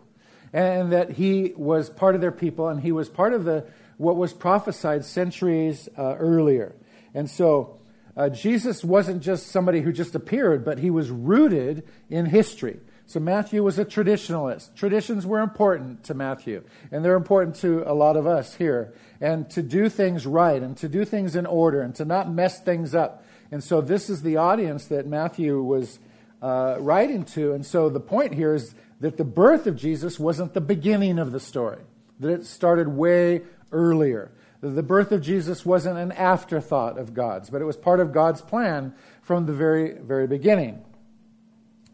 and 0.54 0.92
that 0.94 1.12
he 1.12 1.54
was 1.58 1.90
part 1.90 2.16
of 2.16 2.22
their 2.22 2.32
people 2.32 2.70
and 2.70 2.80
he 2.80 2.92
was 2.92 3.10
part 3.10 3.34
of 3.34 3.44
the, 3.44 3.66
what 3.98 4.16
was 4.16 4.32
prophesied 4.32 5.04
centuries 5.04 5.90
uh, 5.98 6.16
earlier. 6.18 6.76
And 7.14 7.30
so 7.30 7.81
uh, 8.16 8.30
Jesus 8.30 8.84
wasn't 8.84 9.22
just 9.22 9.48
somebody 9.48 9.82
who 9.82 9.92
just 9.92 10.16
appeared, 10.16 10.66
but 10.66 10.80
he 10.80 10.90
was 10.90 11.10
rooted 11.10 11.88
in 12.10 12.26
history. 12.26 12.80
So 13.06 13.20
Matthew 13.20 13.64
was 13.64 13.78
a 13.78 13.86
traditionalist. 13.86 14.74
Traditions 14.76 15.26
were 15.26 15.42
important 15.42 16.06
to 16.06 16.14
Matthew, 16.14 16.64
and 16.92 17.04
they're 17.04 17.18
important 17.18 17.58
to 17.58 17.84
a 17.86 17.94
lot 17.94 18.16
of 18.16 18.26
us 18.26 18.56
here. 18.56 18.94
And 19.20 19.50
to 19.52 19.62
do 19.62 19.90
things 19.90 20.26
right, 20.26 20.62
and 20.62 20.78
to 20.78 20.88
do 20.88 21.04
things 21.04 21.36
in 21.36 21.46
order, 21.46 21.82
and 21.82 21.94
to 21.96 22.06
not 22.06 22.32
mess 22.32 22.62
things 22.62 22.96
up. 22.96 23.26
And 23.52 23.64
so 23.64 23.82
this 23.82 24.10
is 24.10 24.22
the 24.22 24.38
audience 24.38 24.86
that 24.86 25.08
Matthew 25.08 25.62
was 25.62 26.00
uh, 26.42 26.78
writing 26.80 27.26
to. 27.26 27.54
And 27.54 27.66
so 27.66 27.90
the 27.90 28.00
point 28.00 28.34
here 28.34 28.56
is 28.56 28.74
that 29.02 29.18
the 29.18 29.26
birth 29.26 29.68
of 29.68 29.76
Jesus 29.76 30.20
wasn't 30.20 30.54
the 30.54 30.62
beginning 30.62 31.20
of 31.20 31.32
the 31.32 31.40
story, 31.40 31.82
that 32.20 32.30
it 32.30 32.46
started 32.46 32.88
way 32.88 33.42
earlier. 33.72 34.32
The 34.62 34.84
birth 34.84 35.12
of 35.12 35.22
Jesus 35.22 35.66
wasn't 35.66 35.98
an 35.98 36.12
afterthought 36.12 37.00
of 37.00 37.16
God's, 37.16 37.50
but 37.50 37.62
it 37.62 37.66
was 37.66 37.78
part 37.78 38.00
of 38.00 38.14
God's 38.14 38.42
plan 38.42 38.94
from 39.24 39.48
the 39.48 39.54
very, 39.54 39.94
very 39.94 40.28
beginning. 40.28 40.84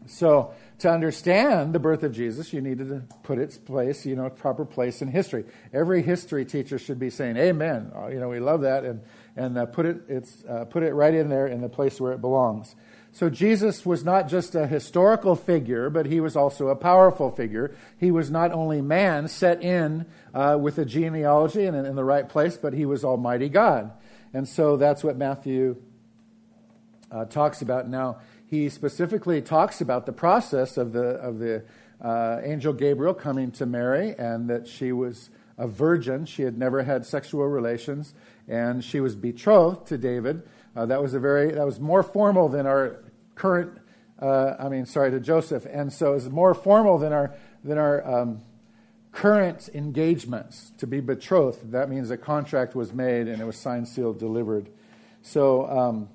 So, 0.06 0.52
to 0.80 0.90
understand 0.90 1.74
the 1.74 1.78
birth 1.78 2.02
of 2.02 2.12
Jesus, 2.12 2.52
you 2.52 2.60
needed 2.60 2.88
to 2.88 3.02
put 3.22 3.38
its 3.38 3.58
place, 3.58 4.06
you 4.06 4.16
know, 4.16 4.28
proper 4.30 4.64
place 4.64 5.02
in 5.02 5.08
history. 5.08 5.44
Every 5.72 6.02
history 6.02 6.44
teacher 6.44 6.78
should 6.78 6.98
be 6.98 7.10
saying, 7.10 7.36
"Amen." 7.36 7.90
Oh, 7.94 8.08
you 8.08 8.20
know, 8.20 8.28
we 8.28 8.38
love 8.38 8.60
that, 8.62 8.84
and 8.84 9.00
and 9.36 9.58
uh, 9.58 9.66
put 9.66 9.86
it 9.86 10.02
it's 10.08 10.44
uh, 10.44 10.64
put 10.66 10.82
it 10.82 10.92
right 10.92 11.14
in 11.14 11.28
there 11.28 11.46
in 11.46 11.60
the 11.60 11.68
place 11.68 12.00
where 12.00 12.12
it 12.12 12.20
belongs. 12.20 12.74
So 13.18 13.28
Jesus 13.28 13.84
was 13.84 14.04
not 14.04 14.28
just 14.28 14.54
a 14.54 14.64
historical 14.64 15.34
figure, 15.34 15.90
but 15.90 16.06
he 16.06 16.20
was 16.20 16.36
also 16.36 16.68
a 16.68 16.76
powerful 16.76 17.32
figure. 17.32 17.74
He 17.98 18.12
was 18.12 18.30
not 18.30 18.52
only 18.52 18.80
man 18.80 19.26
set 19.26 19.60
in 19.60 20.06
uh, 20.32 20.56
with 20.60 20.78
a 20.78 20.84
genealogy 20.84 21.64
and 21.64 21.76
in 21.76 21.96
the 21.96 22.04
right 22.04 22.28
place, 22.28 22.56
but 22.56 22.74
he 22.74 22.86
was 22.86 23.04
Almighty 23.04 23.48
God. 23.48 23.90
And 24.32 24.46
so 24.46 24.76
that's 24.76 25.02
what 25.02 25.16
Matthew 25.16 25.82
uh, 27.10 27.24
talks 27.24 27.60
about. 27.60 27.88
Now, 27.88 28.18
he 28.46 28.68
specifically 28.68 29.42
talks 29.42 29.80
about 29.80 30.06
the 30.06 30.12
process 30.12 30.76
of 30.76 30.92
the, 30.92 31.16
of 31.16 31.40
the 31.40 31.64
uh, 32.00 32.38
angel 32.44 32.72
Gabriel 32.72 33.14
coming 33.14 33.50
to 33.50 33.66
Mary 33.66 34.14
and 34.16 34.48
that 34.48 34.68
she 34.68 34.92
was 34.92 35.28
a 35.58 35.66
virgin. 35.66 36.24
She 36.24 36.42
had 36.42 36.56
never 36.56 36.84
had 36.84 37.04
sexual 37.04 37.48
relations 37.48 38.14
and 38.46 38.84
she 38.84 39.00
was 39.00 39.16
betrothed 39.16 39.88
to 39.88 39.98
David. 39.98 40.44
Uh, 40.76 40.86
that 40.86 41.02
was 41.02 41.14
a 41.14 41.18
very 41.18 41.50
that 41.50 41.66
was 41.66 41.80
more 41.80 42.04
formal 42.04 42.48
than 42.48 42.64
our 42.64 43.00
current. 43.38 43.78
Uh, 44.20 44.56
I 44.58 44.68
mean, 44.68 44.84
sorry, 44.84 45.10
to 45.12 45.20
Joseph, 45.20 45.66
and 45.70 45.92
so 45.92 46.14
it's 46.14 46.26
more 46.26 46.52
formal 46.52 46.98
than 46.98 47.12
our 47.12 47.34
than 47.62 47.78
our 47.78 48.06
um, 48.06 48.42
current 49.12 49.68
engagements 49.72 50.72
to 50.78 50.86
be 50.86 51.00
betrothed. 51.00 51.72
That 51.72 51.88
means 51.88 52.10
a 52.10 52.16
contract 52.16 52.74
was 52.74 52.92
made 52.92 53.28
and 53.28 53.40
it 53.40 53.44
was 53.44 53.56
signed, 53.56 53.88
sealed, 53.88 54.18
delivered. 54.18 54.68
So. 55.22 55.66
Um, 55.70 56.08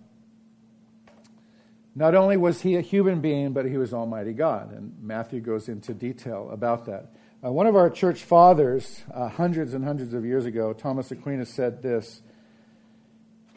not 1.96 2.15
only 2.15 2.38
was 2.38 2.62
he 2.62 2.75
a 2.75 2.82
human 2.82 3.22
being, 3.22 3.53
but 3.53 3.65
he 3.65 3.77
was 3.77 3.94
Almighty 3.94 4.34
God. 4.34 4.72
And 4.72 4.96
Matthew 5.00 5.39
goes 5.42 5.70
into 5.70 5.94
detail 5.94 6.50
about 6.51 6.86
that. 6.88 7.13
Uh, 7.46 7.51
one 7.51 7.68
of 7.68 7.75
our 7.75 7.89
church 7.89 8.24
fathers, 8.24 9.03
uh, 9.13 9.27
hundreds 9.27 9.74
and 9.74 9.84
hundreds 9.84 10.13
of 10.13 10.25
years 10.25 10.46
ago, 10.46 10.74
Thomas 10.74 11.12
Aquinas, 11.12 11.50
said 11.50 11.84
this 11.84 12.22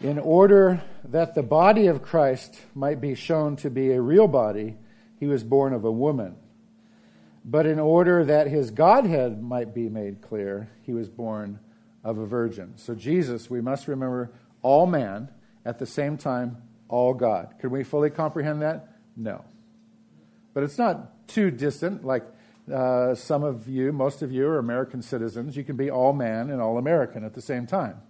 In 0.01 0.19
order 0.19 0.83
that 1.05 1.35
the 1.35 1.43
body 1.43 1.87
of 1.87 2.03
Christ 2.03 2.61
might 2.75 3.01
be 3.01 3.15
shown 3.15 3.57
to 3.57 3.71
be 3.71 3.93
a 3.93 4.01
real 4.01 4.29
body, 4.29 4.77
he 5.19 5.27
was 5.27 5.43
born 5.43 5.73
of 5.73 5.85
a 5.85 5.91
woman. 5.91 6.37
But 7.45 7.65
in 7.65 7.79
order 7.79 8.25
that 8.25 8.49
his 8.49 8.71
Godhead 8.71 9.43
might 9.43 9.73
be 9.73 9.89
made 9.89 10.21
clear, 10.21 10.69
he 10.83 10.93
was 10.93 11.09
born 11.09 11.61
of 12.05 12.19
a 12.19 12.27
virgin. 12.27 12.75
So, 12.77 12.95
Jesus, 12.95 13.49
we 13.49 13.61
must 13.61 13.89
remember, 13.89 14.33
all 14.63 14.87
man, 14.87 15.29
at 15.65 15.79
the 15.79 15.87
same 15.87 16.19
time, 16.19 16.63
all 16.89 17.15
God. 17.15 17.55
Can 17.61 17.71
we 17.71 17.85
fully 17.85 18.11
comprehend 18.11 18.63
that? 18.63 18.89
No. 19.17 19.45
But 20.55 20.63
it's 20.63 20.79
not 20.79 21.27
too 21.29 21.51
distant, 21.51 22.05
like 22.05 22.25
uh, 22.73 23.15
some 23.15 23.45
of 23.45 23.69
you, 23.69 23.93
most 23.93 24.23
of 24.23 24.33
you 24.33 24.47
are 24.47 24.59
American 24.59 25.03
citizens. 25.03 25.57
You 25.57 25.65
can 25.65 25.77
be 25.77 25.91
all 25.91 26.13
man 26.13 26.51
and 26.51 26.61
all 26.61 26.79
American 26.79 27.25
at 27.25 27.35
the 27.35 27.43
same 27.43 27.67
time, 27.67 28.01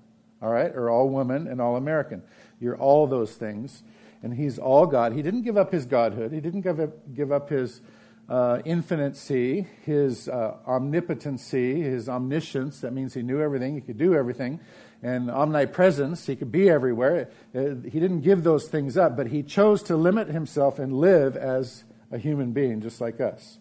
all 0.43 0.51
right? 0.51 0.71
Or 0.75 0.91
all 0.91 1.09
woman 1.09 1.47
and 1.47 1.61
all 1.61 1.77
American. 1.77 2.23
You're 2.61 2.77
all 2.77 3.07
those 3.07 3.35
things. 3.35 3.83
And 4.23 4.35
he's 4.35 4.59
all 4.59 4.87
God. 4.87 5.13
He 5.13 5.23
didn't 5.23 5.43
give 5.43 5.57
up 5.57 5.73
his 5.73 5.87
godhood, 5.87 6.33
he 6.33 6.41
didn't 6.41 6.63
give 6.63 6.81
up, 6.81 7.15
give 7.15 7.33
up 7.33 7.51
his 7.51 7.81
uh, 8.29 8.61
his 8.65 10.29
uh, 10.29 10.57
omnipotency, 10.67 11.81
his 11.81 12.09
omniscience. 12.09 12.81
That 12.81 12.93
means 12.93 13.15
he 13.15 13.23
knew 13.23 13.41
everything, 13.41 13.75
he 13.77 13.81
could 13.81 13.99
do 13.99 14.15
everything 14.15 14.59
and 15.03 15.31
omnipresence. 15.31 16.27
He 16.27 16.37
could 16.37 16.51
be 16.51 16.69
everywhere. 16.69 17.29
Uh, 17.55 17.77
he 17.85 18.01
didn't 18.01 18.23
give 18.23 18.43
those 18.43 18.69
things 18.69 18.97
up, 18.97 19.17
but 19.17 19.29
he 19.29 19.43
chose 19.43 19.83
to 19.85 19.97
limit 19.97 20.29
himself 20.29 20.79
and 20.79 20.93
live 20.93 21.37
as 21.37 21.85
a 22.11 22.19
human 22.19 22.53
being, 22.53 22.81
just 22.81 23.01
like 23.01 23.21
us. 23.21 23.59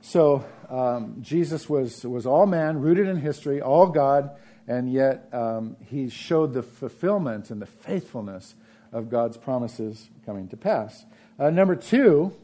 So 0.00 0.44
um, 0.68 1.16
Jesus 1.20 1.68
was, 1.68 2.04
was 2.04 2.26
all 2.26 2.46
man, 2.46 2.80
rooted 2.80 3.08
in 3.08 3.16
history, 3.16 3.60
all 3.60 3.86
God, 3.86 4.30
and 4.68 4.92
yet 4.92 5.28
um, 5.32 5.76
he 5.86 6.08
showed 6.08 6.54
the 6.54 6.62
fulfillment 6.62 7.50
and 7.50 7.60
the 7.60 7.66
faithfulness 7.66 8.54
of 8.92 9.10
God's 9.10 9.36
promises 9.36 10.08
coming 10.24 10.48
to 10.48 10.56
pass. 10.56 11.04
Uh, 11.38 11.50
number 11.50 11.76
two, 11.76 12.34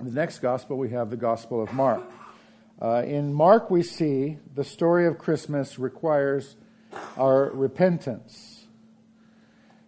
the 0.00 0.10
next 0.10 0.38
gospel, 0.38 0.78
we 0.78 0.90
have 0.90 1.10
the 1.10 1.16
Gospel 1.16 1.62
of 1.62 1.72
Mark. 1.72 2.02
Uh, 2.80 3.02
in 3.04 3.34
Mark, 3.34 3.70
we 3.70 3.82
see 3.82 4.38
the 4.54 4.64
story 4.64 5.06
of 5.06 5.18
Christmas 5.18 5.78
requires 5.78 6.56
our 7.18 7.50
repentance. 7.50 8.64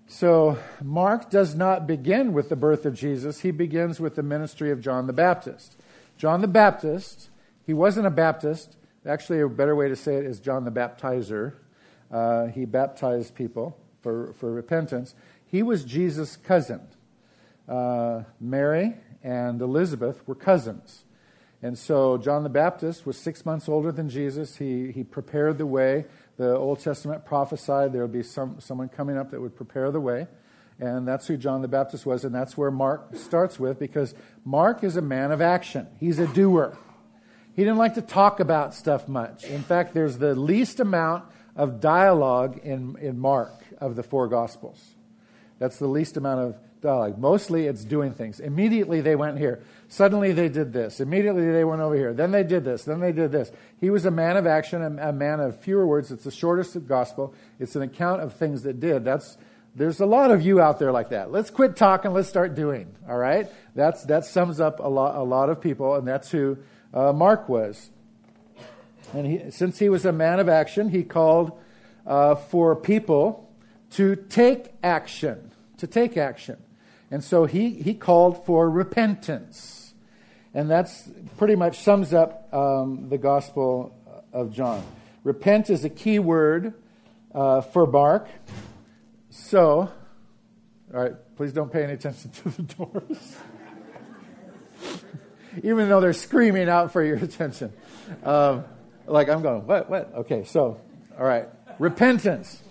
So, 0.06 0.58
Mark 0.82 1.30
does 1.30 1.54
not 1.54 1.86
begin 1.86 2.34
with 2.34 2.50
the 2.50 2.56
birth 2.56 2.84
of 2.84 2.94
Jesus, 2.94 3.40
he 3.40 3.50
begins 3.50 3.98
with 3.98 4.14
the 4.14 4.22
ministry 4.22 4.70
of 4.70 4.82
John 4.82 5.06
the 5.06 5.14
Baptist. 5.14 5.76
John 6.18 6.42
the 6.42 6.48
Baptist, 6.48 7.30
he 7.66 7.72
wasn't 7.72 8.06
a 8.06 8.10
Baptist. 8.10 8.76
Actually, 9.04 9.40
a 9.40 9.48
better 9.48 9.74
way 9.74 9.88
to 9.88 9.96
say 9.96 10.16
it 10.16 10.24
is 10.24 10.38
John 10.38 10.64
the 10.64 10.70
Baptizer. 10.70 11.54
Uh, 12.10 12.46
he 12.46 12.64
baptized 12.64 13.34
people 13.34 13.76
for, 14.00 14.32
for 14.34 14.52
repentance. 14.52 15.14
He 15.44 15.62
was 15.62 15.84
Jesus' 15.84 16.36
cousin. 16.36 16.80
Uh, 17.68 18.22
Mary 18.40 18.94
and 19.22 19.60
Elizabeth 19.60 20.26
were 20.26 20.34
cousins. 20.34 21.04
And 21.62 21.78
so 21.78 22.18
John 22.18 22.42
the 22.42 22.48
Baptist 22.48 23.06
was 23.06 23.16
six 23.16 23.46
months 23.46 23.68
older 23.68 23.92
than 23.92 24.08
Jesus. 24.08 24.56
He, 24.56 24.92
he 24.92 25.04
prepared 25.04 25.58
the 25.58 25.66
way 25.66 26.06
the 26.36 26.56
Old 26.56 26.80
Testament 26.80 27.24
prophesied 27.24 27.92
there 27.92 28.02
would 28.02 28.12
be 28.12 28.22
some, 28.22 28.60
someone 28.60 28.88
coming 28.88 29.16
up 29.16 29.30
that 29.30 29.40
would 29.40 29.56
prepare 29.56 29.90
the 29.90 30.00
way. 30.00 30.26
And 30.80 31.06
that's 31.06 31.26
who 31.26 31.36
John 31.36 31.62
the 31.62 31.68
Baptist 31.68 32.06
was, 32.06 32.24
and 32.24 32.34
that's 32.34 32.56
where 32.56 32.70
Mark 32.70 33.14
starts 33.14 33.60
with 33.60 33.78
because 33.78 34.14
Mark 34.44 34.82
is 34.82 34.96
a 34.96 35.02
man 35.02 35.30
of 35.30 35.40
action. 35.40 35.86
He's 36.00 36.18
a 36.18 36.26
doer. 36.26 36.76
He 37.54 37.62
didn't 37.62 37.78
like 37.78 37.94
to 37.94 38.02
talk 38.02 38.40
about 38.40 38.74
stuff 38.74 39.08
much. 39.08 39.44
In 39.44 39.62
fact, 39.62 39.94
there's 39.94 40.18
the 40.18 40.34
least 40.34 40.80
amount 40.80 41.24
of 41.54 41.80
dialogue 41.80 42.60
in, 42.64 42.96
in 43.00 43.18
Mark 43.18 43.52
of 43.78 43.96
the 43.96 44.02
four 44.02 44.26
Gospels. 44.28 44.94
That's 45.58 45.78
the 45.78 45.86
least 45.86 46.16
amount 46.16 46.40
of 46.40 46.56
dialogue. 46.80 47.18
Mostly 47.18 47.66
it's 47.66 47.84
doing 47.84 48.12
things. 48.12 48.40
Immediately 48.40 49.00
they 49.00 49.16
went 49.16 49.38
here. 49.38 49.62
Suddenly 49.88 50.32
they 50.32 50.48
did 50.48 50.72
this. 50.72 51.00
Immediately 51.00 51.50
they 51.50 51.64
went 51.64 51.82
over 51.82 51.94
here. 51.94 52.12
Then 52.14 52.32
they 52.32 52.42
did 52.42 52.64
this. 52.64 52.84
Then 52.84 53.00
they 53.00 53.12
did 53.12 53.30
this. 53.30 53.52
He 53.78 53.90
was 53.90 54.04
a 54.04 54.10
man 54.10 54.36
of 54.36 54.46
action, 54.46 54.82
a 54.98 55.12
man 55.12 55.40
of 55.40 55.60
fewer 55.60 55.86
words. 55.86 56.10
It's 56.10 56.24
the 56.24 56.30
shortest 56.30 56.74
of 56.74 56.88
gospel. 56.88 57.34
It's 57.60 57.76
an 57.76 57.82
account 57.82 58.22
of 58.22 58.34
things 58.34 58.62
that 58.62 58.80
did. 58.80 59.04
That's 59.04 59.36
there's 59.74 60.00
a 60.00 60.06
lot 60.06 60.30
of 60.30 60.42
you 60.42 60.60
out 60.60 60.78
there 60.78 60.92
like 60.92 61.10
that. 61.10 61.32
Let's 61.32 61.48
quit 61.48 61.76
talking. 61.76 62.12
Let's 62.12 62.28
start 62.28 62.54
doing. 62.54 62.94
All 63.08 63.16
right. 63.16 63.48
That's 63.74 64.04
that 64.04 64.24
sums 64.24 64.60
up 64.60 64.80
a 64.80 64.88
lot 64.88 65.14
a 65.14 65.22
lot 65.22 65.48
of 65.48 65.60
people, 65.60 65.94
and 65.94 66.06
that's 66.06 66.30
who 66.30 66.58
uh, 66.92 67.12
Mark 67.12 67.48
was. 67.48 67.90
And 69.12 69.26
he, 69.26 69.50
since 69.50 69.78
he 69.78 69.88
was 69.88 70.04
a 70.04 70.12
man 70.12 70.40
of 70.40 70.48
action, 70.48 70.88
he 70.88 71.02
called 71.02 71.52
uh, 72.06 72.34
for 72.34 72.74
people 72.74 73.50
to 73.92 74.16
take 74.16 74.72
action. 74.82 75.50
To 75.78 75.86
take 75.86 76.16
action. 76.16 76.56
And 77.10 77.22
so 77.22 77.44
he, 77.44 77.70
he 77.70 77.94
called 77.94 78.44
for 78.46 78.70
repentance. 78.70 79.94
And 80.54 80.70
that's 80.70 81.10
pretty 81.36 81.56
much 81.56 81.78
sums 81.78 82.14
up 82.14 82.52
um, 82.52 83.08
the 83.08 83.18
Gospel 83.18 83.94
of 84.32 84.52
John. 84.52 84.82
Repent 85.24 85.70
is 85.70 85.84
a 85.84 85.90
key 85.90 86.18
word 86.18 86.74
uh, 87.34 87.60
for 87.60 87.86
Mark. 87.86 88.28
So, 89.30 89.90
all 90.92 91.00
right, 91.00 91.14
please 91.36 91.52
don't 91.52 91.72
pay 91.72 91.84
any 91.84 91.94
attention 91.94 92.30
to 92.30 92.48
the 92.50 92.62
doors. 92.62 93.36
Even 95.62 95.88
though 95.88 96.00
they're 96.00 96.12
screaming 96.12 96.68
out 96.68 96.92
for 96.92 97.02
your 97.02 97.16
attention. 97.22 97.72
Um, 98.24 98.64
like 99.06 99.28
I'm 99.28 99.42
going, 99.42 99.66
what, 99.66 99.90
what? 99.90 100.12
Okay, 100.14 100.44
so, 100.44 100.80
all 101.18 101.24
right. 101.24 101.48
Repentance. 101.78 102.62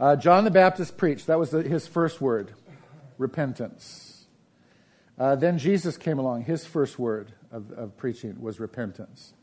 Uh, 0.00 0.16
John 0.16 0.44
the 0.44 0.50
Baptist 0.50 0.96
preached. 0.96 1.28
That 1.28 1.38
was 1.38 1.50
the, 1.50 1.62
his 1.62 1.86
first 1.86 2.20
word 2.20 2.52
repentance. 3.18 4.26
Uh, 5.18 5.36
then 5.36 5.58
Jesus 5.58 5.96
came 5.96 6.18
along. 6.18 6.42
His 6.42 6.64
first 6.66 6.98
word 6.98 7.32
of, 7.52 7.70
of, 7.72 7.96
preaching 7.96 8.40
was 8.40 8.58
repentance. 8.58 9.34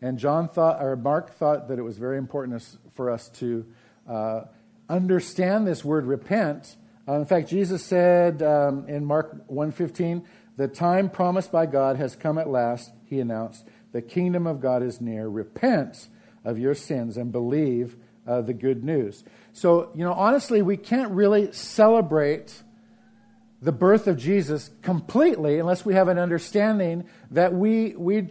And 0.00 0.18
John 0.18 0.48
thought, 0.48 0.82
or 0.82 0.96
Mark 0.96 1.34
thought 1.34 1.68
that 1.68 1.78
it 1.78 1.82
was 1.82 1.98
very 1.98 2.16
important 2.16 2.62
for 2.94 3.10
us 3.10 3.28
to 3.40 3.66
uh, 4.08 4.42
understand 4.88 5.66
this 5.66 5.84
word 5.84 6.06
repent. 6.06 6.76
Uh, 7.06 7.14
in 7.14 7.26
fact, 7.26 7.48
Jesus 7.48 7.84
said 7.84 8.42
um, 8.42 8.88
in 8.88 9.04
Mark 9.04 9.48
1.15, 9.48 10.24
the 10.56 10.68
time 10.68 11.10
promised 11.10 11.52
by 11.52 11.66
God 11.66 11.96
has 11.96 12.16
come 12.16 12.38
at 12.38 12.48
last, 12.48 12.90
he 13.04 13.20
announced. 13.20 13.64
The 13.92 14.02
kingdom 14.02 14.46
of 14.46 14.60
God 14.60 14.82
is 14.82 15.00
near. 15.00 15.28
Repent 15.28 16.08
of 16.44 16.58
your 16.58 16.74
sins 16.74 17.16
and 17.16 17.30
believe 17.30 17.96
uh, 18.26 18.40
the 18.40 18.54
good 18.54 18.82
news. 18.82 19.24
So, 19.52 19.90
you 19.94 20.04
know, 20.04 20.12
honestly, 20.12 20.62
we 20.62 20.76
can't 20.76 21.12
really 21.12 21.52
celebrate 21.52 22.62
the 23.62 23.72
birth 23.72 24.06
of 24.06 24.16
Jesus 24.16 24.70
completely 24.82 25.58
unless 25.58 25.84
we 25.84 25.94
have 25.94 26.08
an 26.08 26.18
understanding 26.18 27.04
that 27.30 27.54
we, 27.54 27.94
we 27.96 28.30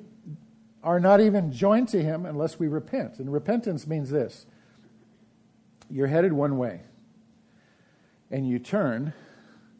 are 0.83 0.99
not 0.99 1.19
even 1.19 1.51
joined 1.51 1.89
to 1.89 2.01
him 2.01 2.25
unless 2.25 2.59
we 2.59 2.67
repent. 2.67 3.19
And 3.19 3.31
repentance 3.31 3.87
means 3.87 4.09
this 4.09 4.45
you're 5.89 6.07
headed 6.07 6.33
one 6.33 6.57
way, 6.57 6.81
and 8.31 8.47
you 8.47 8.59
turn 8.59 9.13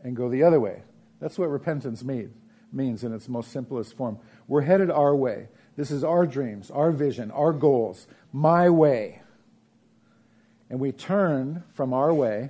and 0.04 0.16
go 0.16 0.30
the 0.30 0.44
other 0.44 0.60
way. 0.60 0.84
That's 1.20 1.38
what 1.38 1.50
repentance 1.50 2.04
mean, 2.04 2.34
means 2.72 3.04
in 3.04 3.14
its 3.14 3.30
most 3.30 3.52
simplest 3.52 3.96
form. 3.96 4.20
We're 4.48 4.62
headed 4.62 4.92
our 4.92 5.16
way. 5.16 5.48
This 5.76 5.92
is 5.92 6.04
our 6.04 6.26
dreams, 6.26 6.72
our 6.72 6.92
vision, 6.92 7.32
our 7.32 7.54
goals, 7.54 8.08
my 8.32 8.70
way 8.70 9.22
and 10.70 10.80
we 10.80 10.92
turn 10.92 11.64
from 11.74 11.94
our 11.94 12.14
way, 12.14 12.50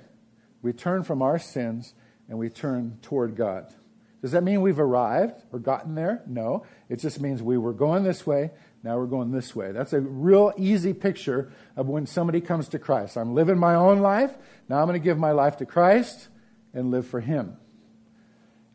we 0.62 0.74
turn 0.74 1.03
from 1.03 1.22
our 1.22 1.38
sins, 1.38 1.93
and 2.29 2.38
we 2.39 2.50
turn 2.50 2.98
toward 3.01 3.36
God. 3.36 3.74
Does 4.22 4.31
that 4.31 4.43
mean 4.43 4.62
we've 4.62 4.79
arrived 4.79 5.43
or 5.51 5.60
gotten 5.60 5.93
there? 5.93 6.24
No. 6.25 6.65
It 6.89 6.95
just 6.98 7.22
means 7.22 7.43
we 7.43 7.57
were 7.57 7.74
going 7.74 8.03
this 8.03 8.25
way, 8.25 8.51
now 8.84 8.98
we're 8.98 9.05
going 9.05 9.31
this 9.31 9.55
way. 9.55 9.72
That's 9.72 9.93
a 9.93 10.00
real 10.00 10.53
easy 10.57 10.93
picture 10.93 11.51
of 11.75 11.88
when 11.88 12.05
somebody 12.05 12.41
comes 12.41 12.69
to 12.69 12.79
Christ. 12.79 13.17
I'm 13.17 13.36
living 13.36 13.57
my 13.57 13.75
own 13.75 14.00
life, 14.00 14.36
now 14.69 14.79
I'm 14.79 14.88
going 14.88 15.00
to 15.00 15.03
give 15.03 15.17
my 15.17 15.31
life 15.31 15.57
to 15.57 15.65
Christ 15.65 16.27
and 16.74 16.91
live 16.91 17.05
for 17.05 17.19
Him. 17.19 17.57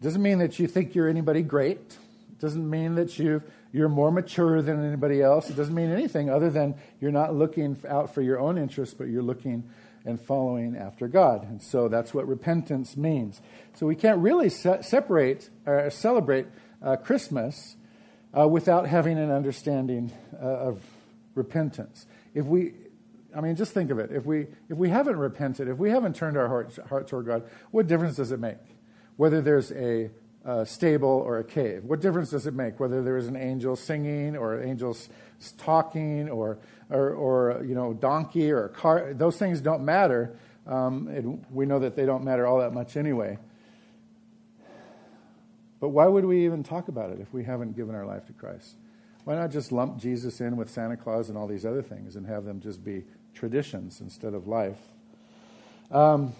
Doesn't 0.03 0.23
mean 0.23 0.39
that 0.39 0.59
you 0.59 0.67
think 0.67 0.95
you're 0.95 1.09
anybody 1.09 1.43
great. 1.43 1.79
It 1.79 2.39
doesn't 2.39 2.69
mean 2.69 2.95
that 2.95 3.19
you've 3.19 3.43
you're 3.73 3.89
more 3.89 4.11
mature 4.11 4.63
than 4.63 4.85
anybody 4.85 5.23
else. 5.23 5.49
It 5.49 5.57
doesn't 5.57 5.75
mean 5.75 5.91
anything 5.93 6.29
other 6.29 6.51
than 6.51 6.75
you're 7.01 7.13
not 7.13 7.35
looking 7.35 7.77
out 7.89 8.13
for 8.13 8.21
your 8.21 8.41
own 8.41 8.59
interests, 8.59 8.95
but 8.95 9.05
you're 9.05 9.23
looking 9.23 9.71
and 10.05 10.21
following 10.21 10.77
after 10.77 11.07
God. 11.07 11.45
And 11.45 11.63
so 11.63 11.89
that's 11.89 12.13
what 12.13 12.27
repentance 12.27 12.97
means. 12.97 13.41
So 13.75 13.87
we 13.87 13.95
can't 13.95 14.19
really 14.19 14.49
se- 14.49 14.83
separate 14.83 15.51
or 15.67 15.91
celebrate 15.91 16.47
uh, 16.83 16.97
Christmas 16.97 17.77
uh, 18.37 18.49
without 18.49 18.89
having 18.89 19.19
an 19.19 19.31
understanding 19.31 20.13
uh, 20.35 20.47
of 20.47 20.83
repentance. 21.35 22.07
If 22.35 22.47
we, 22.47 22.73
I 23.37 23.41
mean, 23.41 23.57
just 23.57 23.73
think 23.73 23.91
of 23.91 23.99
it. 23.99 24.11
If 24.11 24.25
we 24.25 24.47
if 24.69 24.77
we 24.77 24.89
haven't 24.89 25.17
repented, 25.17 25.69
if 25.69 25.79
we 25.79 25.91
haven't 25.91 26.17
turned 26.17 26.37
our 26.37 26.49
heart, 26.49 26.77
heart 26.89 27.07
toward 27.09 27.27
God, 27.27 27.49
what 27.71 27.87
difference 27.87 28.17
does 28.17 28.33
it 28.33 28.41
make? 28.41 28.57
Whether 29.21 29.43
there's 29.43 29.71
a 29.73 30.09
a 30.45 30.65
stable 30.65 31.23
or 31.27 31.39
a 31.39 31.45
cave. 31.45 31.85
What 31.85 32.01
difference 32.01 32.31
does 32.31 32.47
it 32.47 32.55
make 32.55 32.81
whether 32.81 33.03
there 33.03 33.19
is 33.19 33.27
an 33.27 33.37
angel 33.37 33.77
singing 33.77 34.35
or 34.35 34.63
angels 34.63 35.11
talking 35.59 36.31
or, 36.31 36.59
or, 36.89 37.11
or 37.11 37.63
you 37.63 37.75
know, 37.75 37.93
donkey 37.93 38.51
or 38.51 38.69
car? 38.69 39.13
Those 39.13 39.37
things 39.37 39.61
don't 39.61 39.85
matter. 39.85 40.39
Um, 40.67 41.45
we 41.51 41.67
know 41.67 41.81
that 41.81 41.97
they 41.97 42.07
don't 42.07 42.25
matter 42.25 42.47
all 42.47 42.61
that 42.61 42.73
much 42.73 42.97
anyway. 42.97 43.37
But 45.81 45.91
why 45.91 46.07
would 46.07 46.25
we 46.25 46.47
even 46.47 46.63
talk 46.63 46.89
about 46.89 47.11
it 47.11 47.21
if 47.21 47.31
we 47.35 47.45
haven't 47.45 47.77
given 47.77 47.95
our 47.95 48.07
life 48.07 48.27
to 48.29 48.33
Christ? 48.33 48.77
Why 49.25 49.35
not 49.35 49.51
just 49.51 49.73
lump 49.73 49.99
Jesus 49.99 50.41
in 50.41 50.57
with 50.57 50.71
Santa 50.71 50.97
Claus 50.97 51.29
and 51.29 51.37
all 51.37 51.47
these 51.47 51.67
other 51.67 51.83
things 51.83 52.17
and 52.17 52.27
have 52.27 52.45
them 52.45 52.61
just 52.61 52.83
be 52.83 53.05
traditions 53.35 54.01
instead 54.01 54.33
of 54.33 54.47
life? 54.47 54.79
Um, 55.91 56.33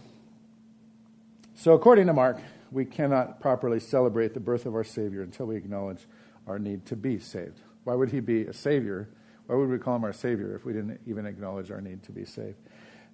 so, 1.57 1.75
according 1.75 2.07
to 2.07 2.15
Mark, 2.15 2.39
we 2.71 2.85
cannot 2.85 3.41
properly 3.41 3.81
celebrate 3.81 4.35
the 4.35 4.41
birth 4.41 4.67
of 4.67 4.75
our 4.75 4.85
Savior 4.85 5.23
until 5.23 5.47
we 5.47 5.57
acknowledge 5.57 6.07
our 6.47 6.59
need 6.59 6.87
to 6.87 6.97
be 6.97 7.19
saved. 7.19 7.61
Why 7.85 7.95
would 7.95 8.11
He 8.11 8.21
be 8.21 8.43
a 8.43 8.53
Savior? 8.53 9.09
Why 9.47 9.57
would 9.57 9.69
we 9.69 9.79
call 9.79 9.97
Him 9.97 10.05
our 10.05 10.13
Savior 10.13 10.55
if 10.55 10.65
we 10.65 10.73
didn't 10.73 11.01
even 11.07 11.27
acknowledge 11.27 11.71
our 11.71 11.81
need 11.81 12.03
to 12.05 12.13
be 12.13 12.25
saved? 12.25 12.57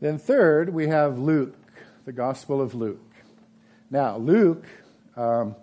Then, 0.01 0.19
third, 0.19 0.75
we 0.75 0.89
have 0.89 1.19
Luke, 1.19 1.57
the 2.05 2.13
Gospel 2.13 2.61
of 2.61 2.75
Luke. 2.75 3.01
Now, 3.91 4.17
Luke, 4.17 4.67
um, 5.17 5.57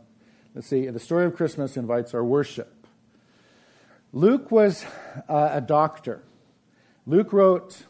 let's 0.56 0.68
see, 0.68 0.88
the 0.88 1.00
story 1.00 1.26
of 1.26 1.36
Christmas 1.36 1.78
invites 1.78 2.14
our 2.14 2.24
worship. 2.24 2.88
Luke 4.12 4.52
was 4.52 4.86
uh, 5.28 5.50
a 5.54 5.62
doctor. 5.62 6.24
Luke 7.06 7.34
wrote 7.34 7.84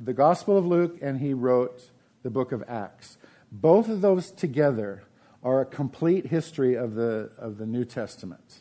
the 0.00 0.12
Gospel 0.12 0.58
of 0.58 0.66
Luke 0.66 0.98
and 1.00 1.20
he 1.20 1.32
wrote 1.32 1.90
the 2.22 2.30
book 2.30 2.52
of 2.52 2.64
Acts. 2.68 3.16
Both 3.52 3.88
of 3.88 4.00
those 4.00 4.30
together 4.32 5.04
are 5.42 5.60
a 5.60 5.66
complete 5.66 6.26
history 6.26 6.74
of 6.74 6.94
the, 6.94 7.30
of 7.38 7.58
the 7.58 7.66
New 7.66 7.84
Testament. 7.84 8.60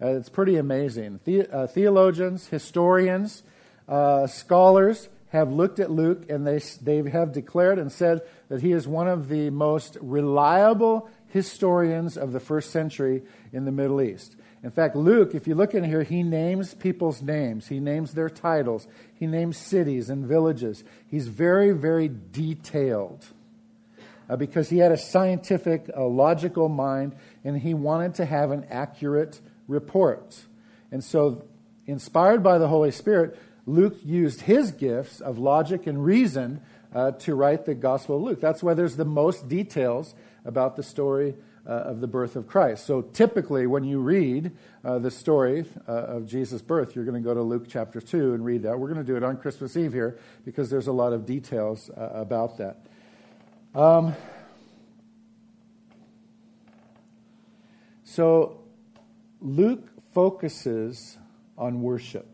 Uh, 0.00 0.08
it's 0.08 0.28
pretty 0.28 0.56
amazing. 0.56 1.20
The, 1.24 1.48
uh, 1.48 1.66
theologians, 1.66 2.48
historians, 2.48 3.42
uh, 3.88 4.26
scholars 4.26 5.08
have 5.28 5.52
looked 5.52 5.80
at 5.80 5.90
Luke 5.90 6.26
and 6.28 6.46
they, 6.46 6.60
they 6.82 7.08
have 7.10 7.32
declared 7.32 7.78
and 7.78 7.90
said 7.90 8.22
that 8.48 8.62
he 8.62 8.72
is 8.72 8.86
one 8.86 9.08
of 9.08 9.28
the 9.28 9.50
most 9.50 9.96
reliable 10.00 11.10
historians 11.28 12.16
of 12.16 12.32
the 12.32 12.40
first 12.40 12.70
century 12.70 13.22
in 13.52 13.64
the 13.64 13.72
Middle 13.72 14.00
East. 14.00 14.36
In 14.62 14.70
fact, 14.70 14.96
Luke, 14.96 15.34
if 15.34 15.46
you 15.46 15.54
look 15.54 15.74
in 15.74 15.84
here, 15.84 16.04
he 16.04 16.22
names 16.22 16.72
people's 16.72 17.20
names. 17.20 17.66
He 17.66 17.80
names 17.80 18.14
their 18.14 18.30
titles. 18.30 18.86
He 19.14 19.26
names 19.26 19.58
cities 19.58 20.08
and 20.08 20.24
villages. 20.24 20.84
He's 21.10 21.28
very, 21.28 21.72
very 21.72 22.08
detailed 22.08 23.26
uh, 24.28 24.36
because 24.36 24.70
he 24.70 24.78
had 24.78 24.92
a 24.92 24.96
scientific, 24.96 25.90
uh, 25.96 26.04
logical 26.06 26.68
mind, 26.68 27.14
and 27.44 27.60
he 27.60 27.74
wanted 27.74 28.14
to 28.14 28.24
have 28.24 28.50
an 28.50 28.66
accurate 28.70 29.40
report. 29.68 30.44
And 30.90 31.02
so, 31.02 31.44
inspired 31.86 32.42
by 32.42 32.58
the 32.58 32.68
Holy 32.68 32.90
Spirit, 32.90 33.38
Luke 33.66 33.96
used 34.04 34.42
his 34.42 34.70
gifts 34.72 35.20
of 35.20 35.38
logic 35.38 35.86
and 35.86 36.04
reason 36.04 36.60
uh, 36.94 37.12
to 37.12 37.34
write 37.34 37.64
the 37.64 37.74
Gospel 37.74 38.16
of 38.16 38.22
Luke. 38.22 38.40
That's 38.40 38.62
why 38.62 38.74
there's 38.74 38.96
the 38.96 39.04
most 39.04 39.48
details 39.48 40.14
about 40.44 40.76
the 40.76 40.82
story 40.82 41.34
uh, 41.66 41.70
of 41.70 42.00
the 42.00 42.06
birth 42.06 42.36
of 42.36 42.46
Christ. 42.46 42.86
So 42.86 43.02
typically, 43.02 43.66
when 43.66 43.84
you 43.84 44.00
read 44.00 44.52
uh, 44.84 44.98
the 44.98 45.10
story 45.10 45.64
uh, 45.88 45.92
of 45.92 46.26
Jesus' 46.26 46.62
birth, 46.62 46.94
you're 46.94 47.04
going 47.04 47.20
to 47.20 47.26
go 47.26 47.34
to 47.34 47.42
Luke 47.42 47.66
chapter 47.68 48.00
2 48.00 48.34
and 48.34 48.44
read 48.44 48.62
that. 48.62 48.78
We're 48.78 48.92
going 48.92 49.04
to 49.04 49.12
do 49.12 49.16
it 49.16 49.22
on 49.22 49.38
Christmas 49.38 49.76
Eve 49.76 49.92
here 49.92 50.18
because 50.44 50.70
there's 50.70 50.88
a 50.88 50.92
lot 50.92 51.12
of 51.12 51.24
details 51.26 51.90
uh, 51.90 52.10
about 52.12 52.58
that. 52.58 52.84
Um, 53.74 54.14
so 58.04 58.60
Luke 59.40 59.88
focuses 60.12 61.18
on 61.58 61.82
worship. 61.82 62.28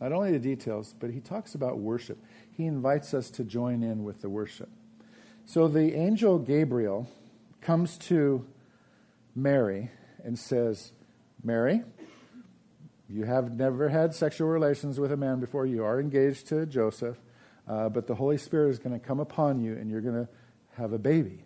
Not 0.00 0.12
only 0.12 0.32
the 0.32 0.38
details, 0.38 0.94
but 1.00 1.10
he 1.10 1.20
talks 1.20 1.54
about 1.54 1.78
worship. 1.78 2.18
He 2.50 2.66
invites 2.66 3.14
us 3.14 3.30
to 3.30 3.44
join 3.44 3.82
in 3.82 4.04
with 4.04 4.20
the 4.20 4.28
worship. 4.28 4.68
So 5.46 5.66
the 5.66 5.94
angel 5.94 6.38
Gabriel 6.38 7.08
comes 7.60 7.96
to 7.98 8.46
Mary 9.34 9.90
and 10.22 10.38
says, 10.38 10.92
Mary, 11.42 11.82
you 13.08 13.24
have 13.24 13.56
never 13.56 13.88
had 13.88 14.14
sexual 14.14 14.48
relations 14.48 15.00
with 15.00 15.10
a 15.10 15.16
man 15.16 15.40
before. 15.40 15.64
You 15.64 15.84
are 15.84 15.98
engaged 15.98 16.48
to 16.48 16.66
Joseph, 16.66 17.16
uh, 17.68 17.88
but 17.88 18.06
the 18.06 18.14
Holy 18.14 18.38
Spirit 18.38 18.70
is 18.70 18.78
going 18.78 18.98
to 18.98 19.04
come 19.04 19.20
upon 19.20 19.60
you 19.60 19.72
and 19.74 19.90
you're 19.90 20.00
going 20.00 20.26
to 20.26 20.28
have 20.76 20.92
a 20.92 20.98
baby. 20.98 21.44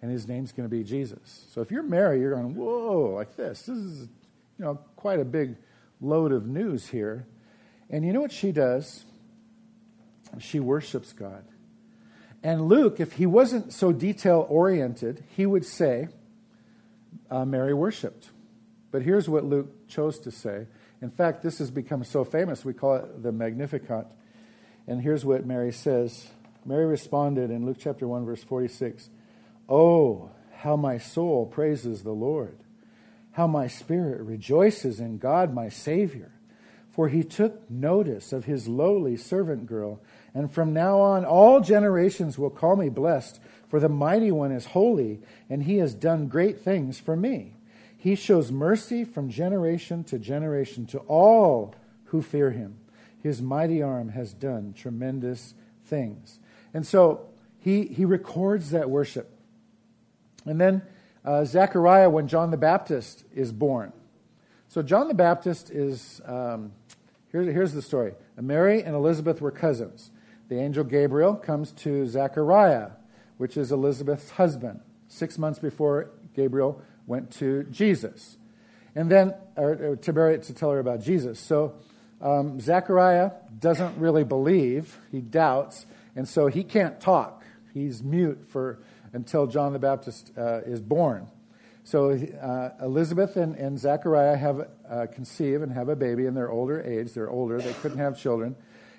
And 0.00 0.10
his 0.10 0.26
name's 0.26 0.52
going 0.52 0.68
to 0.68 0.74
be 0.74 0.84
Jesus. 0.84 1.46
So 1.52 1.60
if 1.60 1.70
you're 1.70 1.82
Mary, 1.82 2.20
you're 2.20 2.34
going, 2.34 2.54
whoa, 2.54 3.14
like 3.14 3.36
this. 3.36 3.62
This 3.62 3.76
is, 3.76 4.08
you 4.58 4.64
know, 4.64 4.80
quite 4.96 5.20
a 5.20 5.24
big 5.24 5.56
load 6.00 6.32
of 6.32 6.46
news 6.46 6.88
here. 6.88 7.26
And 7.90 8.04
you 8.04 8.12
know 8.12 8.20
what 8.20 8.32
she 8.32 8.52
does? 8.52 9.04
She 10.38 10.60
worships 10.60 11.12
God. 11.12 11.44
And 12.42 12.68
Luke, 12.68 12.98
if 12.98 13.12
he 13.12 13.26
wasn't 13.26 13.72
so 13.72 13.92
detail 13.92 14.46
oriented, 14.48 15.22
he 15.36 15.46
would 15.46 15.64
say, 15.64 16.08
uh, 17.30 17.44
Mary 17.44 17.74
worshiped. 17.74 18.30
But 18.90 19.02
here's 19.02 19.28
what 19.28 19.44
Luke 19.44 19.88
chose 19.88 20.18
to 20.20 20.30
say. 20.30 20.66
In 21.00 21.10
fact, 21.10 21.42
this 21.42 21.58
has 21.58 21.70
become 21.70 22.04
so 22.04 22.24
famous, 22.24 22.64
we 22.64 22.74
call 22.74 22.96
it 22.96 23.22
the 23.22 23.32
Magnificat. 23.32 24.06
And 24.86 25.02
here's 25.02 25.24
what 25.24 25.46
Mary 25.46 25.72
says 25.72 26.28
Mary 26.64 26.86
responded 26.86 27.50
in 27.50 27.66
Luke 27.66 27.78
chapter 27.80 28.06
1, 28.06 28.24
verse 28.24 28.42
46 28.42 29.08
Oh, 29.68 30.30
how 30.56 30.76
my 30.76 30.98
soul 30.98 31.46
praises 31.46 32.02
the 32.02 32.12
Lord, 32.12 32.58
how 33.32 33.46
my 33.46 33.66
spirit 33.66 34.20
rejoices 34.20 35.00
in 35.00 35.18
God 35.18 35.54
my 35.54 35.68
Savior. 35.68 36.32
For 36.90 37.08
he 37.08 37.22
took 37.22 37.70
notice 37.70 38.34
of 38.34 38.44
his 38.44 38.68
lowly 38.68 39.16
servant 39.16 39.66
girl. 39.66 40.00
And 40.34 40.52
from 40.52 40.74
now 40.74 41.00
on, 41.00 41.24
all 41.24 41.60
generations 41.60 42.38
will 42.38 42.50
call 42.50 42.76
me 42.76 42.90
blessed, 42.90 43.40
for 43.68 43.80
the 43.80 43.88
mighty 43.88 44.30
one 44.30 44.52
is 44.52 44.66
holy, 44.66 45.22
and 45.48 45.62
he 45.62 45.78
has 45.78 45.94
done 45.94 46.28
great 46.28 46.60
things 46.60 47.00
for 47.00 47.16
me. 47.16 47.54
He 47.96 48.14
shows 48.14 48.52
mercy 48.52 49.04
from 49.04 49.30
generation 49.30 50.04
to 50.04 50.18
generation 50.18 50.84
to 50.88 50.98
all 50.98 51.74
who 52.06 52.20
fear 52.20 52.50
him. 52.50 52.76
His 53.22 53.40
mighty 53.40 53.82
arm 53.82 54.10
has 54.10 54.32
done 54.32 54.74
tremendous 54.76 55.54
things. 55.86 56.38
And 56.74 56.86
so 56.86 57.26
he, 57.58 57.84
he 57.84 58.04
records 58.04 58.70
that 58.70 58.90
worship. 58.90 59.30
And 60.44 60.60
then 60.60 60.82
uh, 61.24 61.44
Zechariah, 61.44 62.10
when 62.10 62.26
John 62.28 62.50
the 62.50 62.56
Baptist 62.56 63.24
is 63.34 63.52
born. 63.52 63.92
So 64.68 64.82
John 64.82 65.08
the 65.08 65.14
Baptist 65.14 65.70
is, 65.70 66.20
um, 66.24 66.72
here's, 67.30 67.46
here's 67.52 67.72
the 67.72 67.82
story. 67.82 68.14
Mary 68.36 68.82
and 68.82 68.96
Elizabeth 68.96 69.40
were 69.40 69.52
cousins 69.52 70.10
the 70.52 70.60
angel 70.60 70.84
Gabriel 70.84 71.34
comes 71.34 71.72
to 71.72 72.06
Zechariah, 72.06 72.90
which 73.38 73.56
is 73.56 73.72
Elizabeth's 73.72 74.32
husband, 74.32 74.80
six 75.08 75.38
months 75.38 75.58
before 75.58 76.10
Gabriel 76.34 76.82
went 77.06 77.30
to 77.38 77.62
Jesus. 77.70 78.36
And 78.94 79.10
then, 79.10 79.32
or, 79.56 79.96
to, 79.96 80.38
to 80.38 80.54
tell 80.54 80.70
her 80.70 80.78
about 80.78 81.00
Jesus. 81.00 81.40
So, 81.40 81.74
um, 82.22 82.60
Zechariah 82.60 83.32
doesn't 83.58 83.98
really 83.98 84.24
believe, 84.24 84.96
he 85.10 85.20
doubts, 85.20 85.86
and 86.14 86.28
so 86.28 86.46
he 86.46 86.64
can't 86.64 87.00
talk. 87.00 87.44
He's 87.74 88.02
mute 88.02 88.46
for 88.48 88.78
until 89.12 89.46
John 89.46 89.72
the 89.72 89.78
Baptist 89.78 90.32
uh, 90.36 90.60
is 90.64 90.80
born. 90.80 91.26
So 91.84 92.12
uh, 92.12 92.70
Elizabeth 92.80 93.36
and, 93.36 93.56
and 93.56 93.78
Zechariah 93.78 94.36
have 94.36 94.68
uh, 94.88 95.06
conceive 95.12 95.62
and 95.62 95.72
have 95.72 95.88
a 95.88 95.96
baby 95.96 96.26
in 96.26 96.34
their 96.34 96.50
older 96.50 96.80
age. 96.80 97.12
They're 97.12 97.30
older; 97.30 97.60
they 97.60 97.72
couldn't 97.74 97.98
have 97.98 98.18
children. 98.18 98.56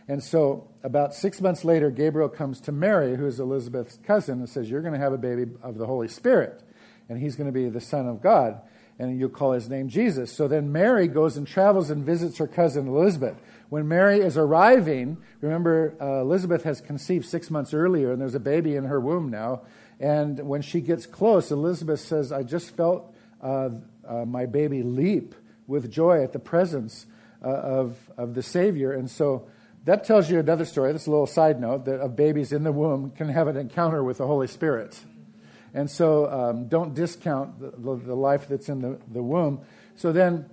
And 0.08 0.22
so, 0.22 0.68
about 0.84 1.14
six 1.14 1.40
months 1.40 1.64
later, 1.64 1.90
Gabriel 1.90 2.28
comes 2.28 2.60
to 2.62 2.72
Mary, 2.74 3.16
who 3.16 3.26
is 3.26 3.40
Elizabeth's 3.40 3.98
cousin, 4.04 4.40
and 4.40 4.50
says, 4.50 4.70
You're 4.70 4.82
going 4.82 4.94
to 4.94 5.00
have 5.00 5.14
a 5.14 5.18
baby 5.18 5.46
of 5.62 5.78
the 5.78 5.86
Holy 5.86 6.10
Spirit, 6.10 6.62
and 7.08 7.18
he's 7.18 7.36
going 7.36 7.48
to 7.48 7.54
be 7.54 7.70
the 7.70 7.80
Son 7.80 8.08
of 8.08 8.22
God, 8.22 8.62
and 9.00 9.20
you'll 9.20 9.30
call 9.30 9.54
his 9.54 9.70
name 9.70 9.90
Jesus. 9.90 10.32
So 10.32 10.48
then 10.48 10.72
Mary 10.72 11.08
goes 11.08 11.38
and 11.38 11.48
travels 11.48 11.90
and 11.90 12.06
visits 12.06 12.38
her 12.38 12.48
cousin 12.48 12.88
Elizabeth. 12.88 13.36
When 13.70 13.88
Mary 13.88 14.20
is 14.20 14.38
arriving, 14.38 15.18
remember, 15.42 15.96
uh, 16.00 16.22
Elizabeth 16.22 16.64
has 16.64 16.80
conceived 16.80 17.26
six 17.26 17.50
months 17.50 17.74
earlier, 17.74 18.12
and 18.12 18.22
there's 18.22 18.36
a 18.36 18.40
baby 18.40 18.76
in 18.76 18.86
her 18.86 19.00
womb 19.00 19.30
now. 19.30 19.62
And 20.00 20.40
when 20.48 20.62
she 20.62 20.82
gets 20.82 21.06
close, 21.06 21.52
Elizabeth 21.52 22.00
says, 22.00 22.32
I 22.32 22.44
just 22.44 22.76
felt 22.76 23.14
uh, 23.42 23.70
uh, 24.08 24.26
my 24.26 24.46
baby 24.46 24.84
leap 24.84 25.34
with 25.66 25.92
joy 25.92 26.24
at 26.24 26.34
the 26.34 26.40
presence 26.40 27.06
uh, 27.44 27.48
of, 27.48 27.98
of 28.18 28.36
the 28.36 28.44
Savior. 28.44 28.92
And 28.92 29.10
so, 29.10 29.48
that 29.86 30.06
tells 30.06 30.30
you 30.30 30.40
another 30.40 30.66
story. 30.66 30.94
This 30.94 31.02
is 31.02 31.08
a 31.08 31.12
little 31.12 31.28
side 31.28 31.60
note 31.60 31.86
that 31.86 32.00
of 32.00 32.16
babies 32.16 32.54
in 32.54 32.64
the 32.64 32.72
womb 32.72 33.12
can 33.12 33.28
have 33.28 33.48
an 33.48 33.58
encounter 33.58 34.02
with 34.02 34.18
the 34.18 34.28
Holy 34.28 34.48
Spirit. 34.48 34.98
And 35.74 35.90
so 35.90 36.30
um, 36.32 36.68
don't 36.68 36.94
discount 36.94 37.60
the, 37.60 37.96
the, 37.96 38.16
life 38.16 38.48
that's 38.48 38.70
in 38.70 38.80
the, 38.80 39.00
the 39.12 39.24
womb. 39.24 39.62
So 39.96 40.12
then 40.12 40.50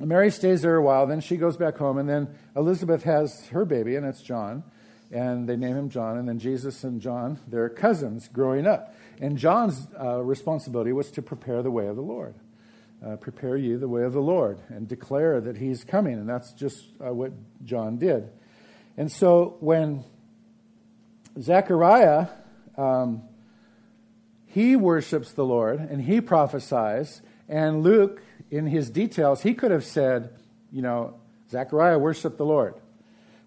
Mary 0.00 0.30
stays 0.30 0.62
there 0.62 0.76
a 0.76 0.82
while, 0.82 1.06
then 1.06 1.20
she 1.20 1.36
goes 1.36 1.56
back 1.56 1.76
home, 1.76 1.98
and 1.98 2.08
then 2.08 2.28
Elizabeth 2.54 3.02
has 3.02 3.46
her 3.48 3.64
baby, 3.64 3.96
and 3.96 4.06
it's 4.06 4.22
John. 4.22 4.64
And 5.12 5.48
they 5.48 5.56
name 5.56 5.76
him 5.76 5.88
John, 5.88 6.18
and 6.18 6.28
then 6.28 6.38
Jesus 6.38 6.82
and 6.82 7.00
John, 7.00 7.38
they're 7.46 7.68
cousins 7.68 8.28
growing 8.28 8.66
up. 8.66 8.94
And 9.20 9.38
John's 9.38 9.86
uh, 9.98 10.20
responsibility 10.22 10.92
was 10.92 11.10
to 11.12 11.22
prepare 11.22 11.62
the 11.62 11.70
way 11.70 11.86
of 11.86 11.96
the 11.96 12.02
Lord 12.02 12.34
uh, 13.04 13.16
prepare 13.16 13.56
you 13.56 13.78
the 13.78 13.88
way 13.88 14.02
of 14.02 14.12
the 14.12 14.20
Lord 14.20 14.60
and 14.68 14.88
declare 14.88 15.40
that 15.40 15.56
he's 15.56 15.84
coming. 15.84 16.14
And 16.14 16.28
that's 16.28 16.52
just 16.52 16.84
uh, 17.04 17.12
what 17.12 17.32
John 17.64 17.98
did. 17.98 18.30
And 18.96 19.10
so 19.10 19.56
when 19.60 20.04
Zechariah, 21.40 22.28
um, 22.76 23.22
he 24.56 24.74
worships 24.74 25.32
the 25.32 25.44
Lord 25.44 25.80
and 25.80 26.00
he 26.00 26.22
prophesies, 26.22 27.20
and 27.46 27.82
Luke, 27.82 28.22
in 28.50 28.66
his 28.66 28.88
details, 28.88 29.42
he 29.42 29.52
could 29.52 29.70
have 29.70 29.84
said, 29.84 30.30
you 30.72 30.80
know, 30.80 31.12
Zechariah 31.50 31.98
worshiped 31.98 32.38
the 32.38 32.46
Lord. 32.46 32.72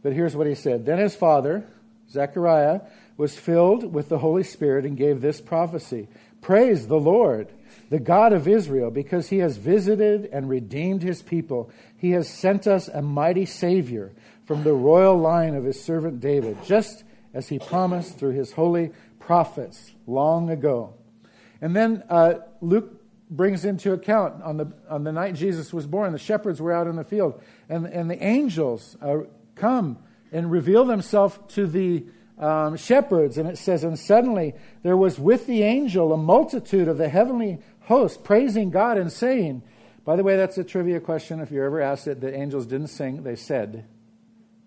But 0.04 0.14
here's 0.14 0.36
what 0.36 0.46
he 0.46 0.54
said 0.54 0.86
Then 0.86 1.00
his 1.00 1.16
father, 1.16 1.66
Zechariah, 2.12 2.82
was 3.18 3.36
filled 3.36 3.92
with 3.92 4.08
the 4.08 4.20
Holy 4.20 4.44
Spirit 4.44 4.86
and 4.86 4.96
gave 4.96 5.20
this 5.20 5.42
prophecy 5.42 6.08
Praise 6.42 6.86
the 6.86 7.00
Lord 7.00 7.48
the 7.90 8.00
God 8.00 8.32
of 8.32 8.48
Israel, 8.48 8.92
because 8.92 9.30
he 9.30 9.40
has 9.40 9.58
visited 9.58 10.30
and 10.32 10.48
redeemed 10.48 11.02
his 11.02 11.24
people. 11.24 11.72
He 11.98 12.12
has 12.12 12.30
sent 12.30 12.68
us 12.68 12.88
a 12.88 13.02
mighty 13.02 13.48
Savior 13.48 14.12
from 14.46 14.64
the 14.64 14.74
royal 14.74 15.18
line 15.18 15.56
of 15.56 15.64
his 15.64 15.84
servant 15.84 16.20
David, 16.20 16.64
just 16.64 17.04
as 17.34 17.50
he 17.50 17.58
promised 17.58 18.20
through 18.20 18.34
his 18.34 18.52
holy 18.52 18.92
prophets 19.20 19.92
long 20.06 20.52
ago. 20.52 20.94
And 21.62 21.76
then 21.76 22.04
uh, 22.10 22.36
Luke 22.62 23.02
brings 23.30 23.66
into 23.66 23.94
account 23.94 24.42
on 24.44 24.58
the, 24.58 24.72
on 24.90 25.04
the 25.04 25.12
night 25.12 25.36
Jesus 25.36 25.72
was 25.74 25.86
born, 25.86 26.12
the 26.14 26.20
shepherds 26.20 26.62
were 26.62 26.72
out 26.72 26.88
in 26.88 26.96
the 26.96 27.04
field, 27.04 27.42
and, 27.68 27.86
and 27.86 28.10
the 28.10 28.22
angels 28.24 28.98
uh, 29.02 29.20
come 29.56 29.98
and 30.32 30.50
reveal 30.52 30.86
themselves 30.86 31.38
to 31.50 31.68
the 31.68 32.06
um, 32.40 32.78
shepherds. 32.78 33.38
And 33.38 33.48
it 33.48 33.58
says, 33.58 33.84
And 33.84 34.00
suddenly 34.00 34.56
there 34.84 34.98
was 34.98 35.20
with 35.20 35.46
the 35.48 35.64
angel 35.64 36.14
a 36.14 36.18
multitude 36.18 36.88
of 36.88 36.98
the 36.98 37.10
heavenly 37.10 37.60
host 37.82 38.24
praising 38.24 38.70
God 38.70 38.98
and 38.98 39.12
saying, 39.12 39.64
by 40.06 40.16
the 40.16 40.24
way, 40.24 40.38
that's 40.38 40.58
a 40.58 40.64
trivia 40.64 41.00
question. 41.00 41.40
If 41.40 41.52
you're 41.52 41.66
ever 41.66 41.82
asked 41.82 42.08
it, 42.08 42.20
the 42.20 42.36
angels 42.36 42.66
didn't 42.66 42.88
sing, 42.88 43.22
they 43.22 43.36
said 43.36 43.86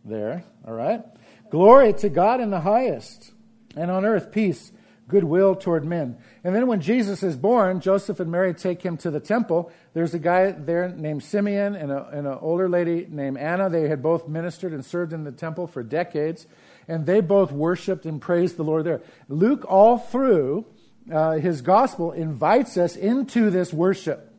there. 0.05 0.45
All 0.67 0.75
right? 0.75 1.03
Glory 1.51 1.93
to 1.95 2.09
God 2.09 2.41
in 2.41 2.51
the 2.51 2.61
highest, 2.61 3.33
and 3.77 3.91
on 3.91 4.05
earth 4.05 4.31
peace, 4.31 4.71
goodwill 5.13 5.55
toward 5.55 5.85
men. 5.85 6.17
And 6.43 6.55
then 6.55 6.67
when 6.67 6.81
Jesus 6.81 7.23
is 7.23 7.37
born, 7.37 7.81
Joseph 7.81 8.19
and 8.19 8.33
Mary 8.33 8.55
take 8.55 8.83
him 8.83 8.97
to 8.99 9.11
the 9.11 9.21
temple. 9.21 9.71
There's 9.93 10.15
a 10.15 10.19
guy 10.19 10.51
there 10.51 10.89
named 10.89 11.23
Simeon 11.23 11.77
and, 11.77 11.93
an 11.93 12.27
older 12.27 12.69
lady 12.69 13.07
named 13.09 13.37
Anna. 13.37 13.71
They 13.71 13.89
had 13.89 14.03
both 14.03 14.27
ministered 14.27 14.73
and 14.73 14.85
served 14.85 15.13
in 15.13 15.23
the 15.23 15.31
temple 15.31 15.67
for 15.69 15.83
decades, 15.83 16.47
and 16.89 17.07
they 17.07 17.21
both 17.21 17.53
worshiped 17.53 18.07
and 18.07 18.21
praised 18.21 18.57
the 18.57 18.65
Lord 18.65 18.85
there. 18.85 19.03
Luke, 19.29 19.65
all 19.69 19.99
through, 19.99 20.65
uh, 21.13 21.33
his 21.33 21.61
gospel 21.61 22.13
invites 22.13 22.77
us 22.77 22.97
into 22.97 23.51
this 23.51 23.73
worship 23.73 24.33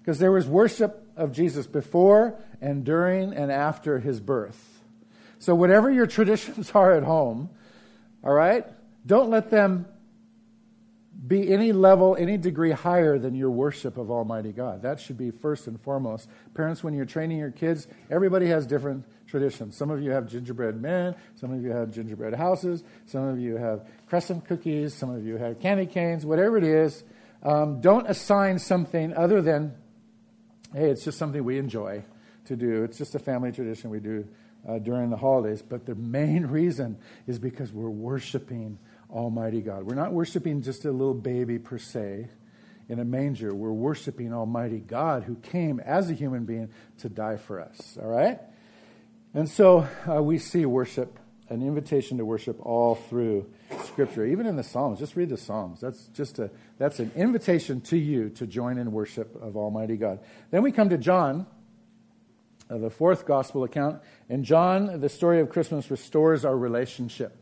because 0.00 0.18
there 0.18 0.32
was 0.32 0.46
worship 0.46 1.06
of 1.16 1.32
Jesus 1.32 1.66
before 1.66 2.38
and 2.60 2.84
during 2.84 3.32
and 3.32 3.50
after 3.50 3.98
his 3.98 4.20
birth. 4.20 4.80
So, 5.38 5.54
whatever 5.54 5.90
your 5.90 6.06
traditions 6.18 6.70
are 6.72 6.92
at 6.92 7.02
home, 7.02 7.48
all 8.22 8.34
right, 8.34 8.66
don't 9.06 9.30
let 9.30 9.50
them 9.50 9.86
be 11.26 11.52
any 11.52 11.72
level, 11.72 12.16
any 12.18 12.38
degree 12.38 12.70
higher 12.70 13.18
than 13.18 13.34
your 13.34 13.50
worship 13.50 13.98
of 13.98 14.10
Almighty 14.10 14.52
God. 14.52 14.82
That 14.82 15.00
should 15.00 15.18
be 15.18 15.30
first 15.30 15.66
and 15.66 15.80
foremost. 15.80 16.28
Parents, 16.54 16.82
when 16.82 16.94
you're 16.94 17.04
training 17.04 17.38
your 17.38 17.50
kids, 17.50 17.86
everybody 18.10 18.46
has 18.46 18.66
different 18.66 19.04
traditions. 19.26 19.76
Some 19.76 19.90
of 19.90 20.02
you 20.02 20.10
have 20.10 20.26
gingerbread 20.26 20.80
men, 20.80 21.14
some 21.36 21.52
of 21.52 21.62
you 21.62 21.70
have 21.70 21.92
gingerbread 21.92 22.34
houses, 22.34 22.82
some 23.06 23.28
of 23.28 23.38
you 23.38 23.56
have 23.56 23.86
crescent 24.06 24.46
cookies, 24.46 24.94
some 24.94 25.14
of 25.14 25.26
you 25.26 25.36
have 25.36 25.60
candy 25.60 25.86
canes, 25.86 26.24
whatever 26.24 26.56
it 26.56 26.64
is. 26.64 27.04
Um, 27.42 27.80
don't 27.80 28.08
assign 28.08 28.58
something 28.58 29.14
other 29.14 29.42
than, 29.42 29.74
hey, 30.72 30.90
it's 30.90 31.04
just 31.04 31.18
something 31.18 31.44
we 31.44 31.58
enjoy 31.58 32.04
to 32.46 32.56
do. 32.56 32.82
It's 32.82 32.98
just 32.98 33.14
a 33.14 33.18
family 33.18 33.52
tradition. 33.52 33.90
We 33.90 34.00
do 34.00 34.26
uh, 34.68 34.78
during 34.78 35.10
the 35.10 35.16
holidays. 35.16 35.62
But 35.62 35.86
the 35.86 35.94
main 35.94 36.46
reason 36.46 36.98
is 37.26 37.38
because 37.38 37.72
we're 37.72 37.90
worshiping 37.90 38.78
Almighty 39.12 39.60
God. 39.60 39.84
We're 39.84 39.94
not 39.94 40.12
worshiping 40.12 40.62
just 40.62 40.84
a 40.84 40.90
little 40.90 41.14
baby 41.14 41.58
per 41.58 41.78
se 41.78 42.28
in 42.88 42.98
a 42.98 43.04
manger. 43.04 43.54
We're 43.54 43.72
worshiping 43.72 44.32
Almighty 44.32 44.80
God 44.80 45.22
who 45.22 45.36
came 45.36 45.80
as 45.80 46.10
a 46.10 46.14
human 46.14 46.44
being 46.44 46.70
to 46.98 47.08
die 47.08 47.36
for 47.36 47.60
us. 47.60 47.96
All 48.00 48.08
right? 48.08 48.40
And 49.32 49.48
so 49.48 49.86
uh, 50.08 50.22
we 50.22 50.38
see 50.38 50.66
worship, 50.66 51.18
an 51.48 51.62
invitation 51.62 52.18
to 52.18 52.24
worship 52.24 52.58
all 52.64 52.96
through 52.96 53.48
Scripture, 53.84 54.26
even 54.26 54.46
in 54.46 54.56
the 54.56 54.64
Psalms. 54.64 54.98
Just 54.98 55.14
read 55.14 55.28
the 55.28 55.36
Psalms. 55.36 55.80
That's 55.80 56.06
just 56.08 56.38
a 56.40 56.50
that's 56.78 56.98
an 56.98 57.12
invitation 57.14 57.80
to 57.82 57.96
you 57.96 58.30
to 58.30 58.46
join 58.46 58.78
in 58.78 58.90
worship 58.90 59.40
of 59.40 59.56
Almighty 59.56 59.96
God. 59.96 60.18
Then 60.50 60.62
we 60.62 60.72
come 60.72 60.88
to 60.88 60.98
John, 60.98 61.46
uh, 62.68 62.78
the 62.78 62.90
fourth 62.90 63.26
gospel 63.26 63.62
account. 63.62 64.00
And 64.28 64.44
John, 64.44 65.00
the 65.00 65.08
story 65.08 65.40
of 65.40 65.50
Christmas 65.50 65.90
restores 65.90 66.44
our 66.44 66.56
relationship. 66.56 67.36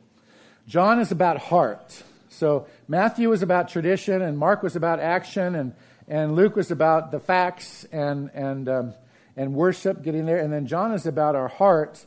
John 0.69 1.01
is 1.01 1.11
about 1.11 1.39
heart. 1.39 2.03
So 2.29 2.67
Matthew 2.87 3.31
was 3.31 3.43
about 3.43 3.71
tradition, 3.71 4.21
and 4.21 4.37
Mark 4.37 4.63
was 4.63 4.77
about 4.77 5.01
action, 5.01 5.55
and, 5.55 5.75
and 6.07 6.37
Luke 6.37 6.57
was 6.57 6.71
about 6.71 7.11
the 7.11 7.19
facts 7.19 7.87
and, 7.91 8.31
and, 8.35 8.69
um, 8.69 8.95
and 9.35 9.55
worship, 9.55 10.03
getting 10.03 10.27
there. 10.27 10.37
And 10.37 10.53
then 10.53 10.67
John 10.67 10.93
is 10.93 11.07
about 11.07 11.35
our 11.35 11.49
heart, 11.49 12.05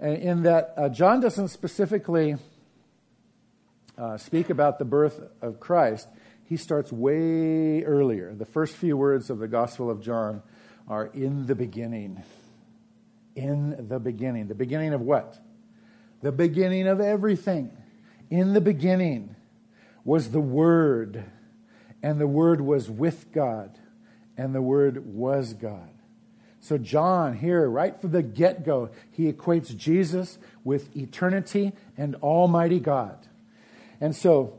in 0.00 0.42
that 0.42 0.74
uh, 0.76 0.88
John 0.88 1.20
doesn't 1.20 1.48
specifically 1.48 2.36
uh, 3.96 4.16
speak 4.16 4.50
about 4.50 4.80
the 4.80 4.84
birth 4.84 5.20
of 5.40 5.60
Christ. 5.60 6.08
He 6.46 6.56
starts 6.56 6.90
way 6.90 7.84
earlier. 7.84 8.34
The 8.34 8.44
first 8.44 8.74
few 8.74 8.96
words 8.96 9.30
of 9.30 9.38
the 9.38 9.46
Gospel 9.46 9.88
of 9.88 10.02
John 10.02 10.42
are 10.88 11.06
in 11.06 11.46
the 11.46 11.54
beginning. 11.54 12.24
In 13.36 13.86
the 13.88 14.00
beginning. 14.00 14.48
The 14.48 14.56
beginning 14.56 14.94
of 14.94 15.00
what? 15.00 15.38
The 16.22 16.32
beginning 16.32 16.88
of 16.88 17.00
everything. 17.00 17.76
In 18.30 18.54
the 18.54 18.60
beginning 18.60 19.34
was 20.04 20.30
the 20.30 20.40
Word, 20.40 21.24
and 22.02 22.20
the 22.20 22.28
Word 22.28 22.60
was 22.60 22.88
with 22.88 23.32
God, 23.32 23.76
and 24.36 24.54
the 24.54 24.62
Word 24.62 25.14
was 25.14 25.52
God. 25.52 25.90
So, 26.60 26.78
John, 26.78 27.36
here, 27.36 27.68
right 27.68 28.00
from 28.00 28.12
the 28.12 28.22
get 28.22 28.64
go, 28.64 28.90
he 29.10 29.32
equates 29.32 29.76
Jesus 29.76 30.38
with 30.62 30.94
eternity 30.96 31.72
and 31.96 32.14
Almighty 32.16 32.78
God. 32.78 33.18
And 34.00 34.14
so, 34.14 34.58